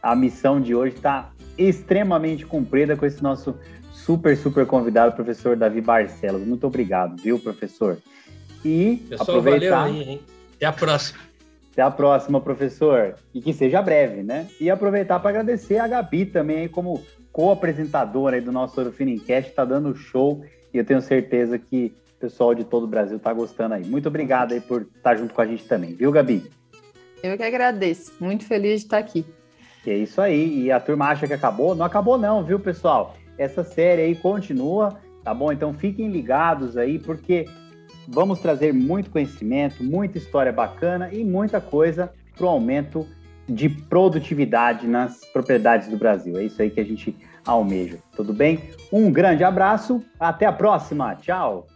a 0.03 0.15
missão 0.15 0.61
de 0.61 0.75
hoje 0.75 0.97
está 0.97 1.31
extremamente 1.57 2.45
cumprida 2.45 2.97
com 2.97 3.07
esse 3.07 3.23
nosso 3.23 3.55
super, 4.09 4.35
super 4.39 4.65
convidado, 4.65 5.15
professor 5.15 5.55
Davi 5.55 5.83
Barcelos. 5.83 6.41
Muito 6.41 6.67
obrigado, 6.67 7.21
viu, 7.21 7.39
professor? 7.39 7.99
E 8.65 9.05
Pessoal, 9.07 9.39
aproveitar... 9.39 9.83
valeu 9.83 10.01
aí, 10.01 10.03
hein? 10.09 10.21
Até 10.57 10.65
a 10.65 10.73
próxima. 10.73 11.19
Até 11.73 11.83
a 11.83 11.91
próxima, 11.91 12.41
professor. 12.41 13.17
E 13.35 13.43
que 13.43 13.53
seja 13.53 13.83
breve, 13.83 14.23
né? 14.23 14.49
E 14.59 14.71
aproveitar 14.71 15.21
para 15.21 15.29
agradecer 15.29 15.77
a 15.77 15.87
Gabi 15.87 16.25
também, 16.25 16.69
como 16.69 17.05
co-apresentadora 17.31 18.41
do 18.41 18.51
nosso 18.51 18.81
Orofinincast, 18.81 19.51
está 19.51 19.63
dando 19.63 19.95
show 19.95 20.43
e 20.73 20.79
eu 20.79 20.87
tenho 20.87 21.03
certeza 21.03 21.59
que 21.59 21.95
o 22.17 22.19
pessoal 22.19 22.55
de 22.55 22.65
todo 22.65 22.85
o 22.85 22.89
Brasil 22.89 23.19
está 23.19 23.31
gostando 23.35 23.75
aí. 23.75 23.85
Muito 23.85 24.09
obrigado 24.09 24.53
aí 24.53 24.61
por 24.63 24.87
estar 24.97 25.17
junto 25.17 25.35
com 25.35 25.43
a 25.43 25.47
gente 25.47 25.65
também, 25.65 25.95
viu, 25.95 26.11
Gabi? 26.11 26.51
Eu 27.23 27.37
que 27.37 27.43
agradeço. 27.43 28.15
Muito 28.19 28.47
feliz 28.47 28.81
de 28.81 28.87
estar 28.87 28.97
aqui. 28.97 29.27
é 29.87 29.95
isso 29.95 30.19
aí. 30.19 30.63
E 30.63 30.73
a 30.73 30.81
turma 30.81 31.09
acha 31.09 31.27
que 31.27 31.35
acabou? 31.35 31.75
Não 31.75 31.85
acabou 31.85 32.17
não, 32.17 32.43
viu, 32.43 32.59
pessoal? 32.59 33.15
Essa 33.39 33.65
série 33.65 34.03
aí 34.03 34.15
continua, 34.15 34.99
tá 35.25 35.33
bom? 35.33 35.53
Então 35.53 35.73
fiquem 35.73 36.09
ligados 36.09 36.77
aí, 36.77 36.99
porque 36.99 37.47
vamos 38.07 38.41
trazer 38.41 38.73
muito 38.73 39.11
conhecimento, 39.11 39.83
muita 39.83 40.19
história 40.19 40.53
bacana 40.53 41.09
e 41.13 41.25
muita 41.25 41.61
coisa 41.61 42.13
para 42.37 42.47
o 42.47 42.49
aumento 42.49 43.07
de 43.49 43.69
produtividade 43.69 44.87
nas 44.87 45.25
propriedades 45.33 45.89
do 45.89 45.97
Brasil. 45.97 46.37
É 46.37 46.45
isso 46.45 46.61
aí 46.61 46.71
que 46.71 46.81
a 46.81 46.85
gente 46.85 47.17
almeja. 47.47 47.99
Tudo 48.15 48.33
bem? 48.33 48.61
Um 48.93 49.11
grande 49.11 49.43
abraço, 49.43 50.03
até 50.21 50.45
a 50.45 50.53
próxima. 50.53 51.15
Tchau. 51.17 51.67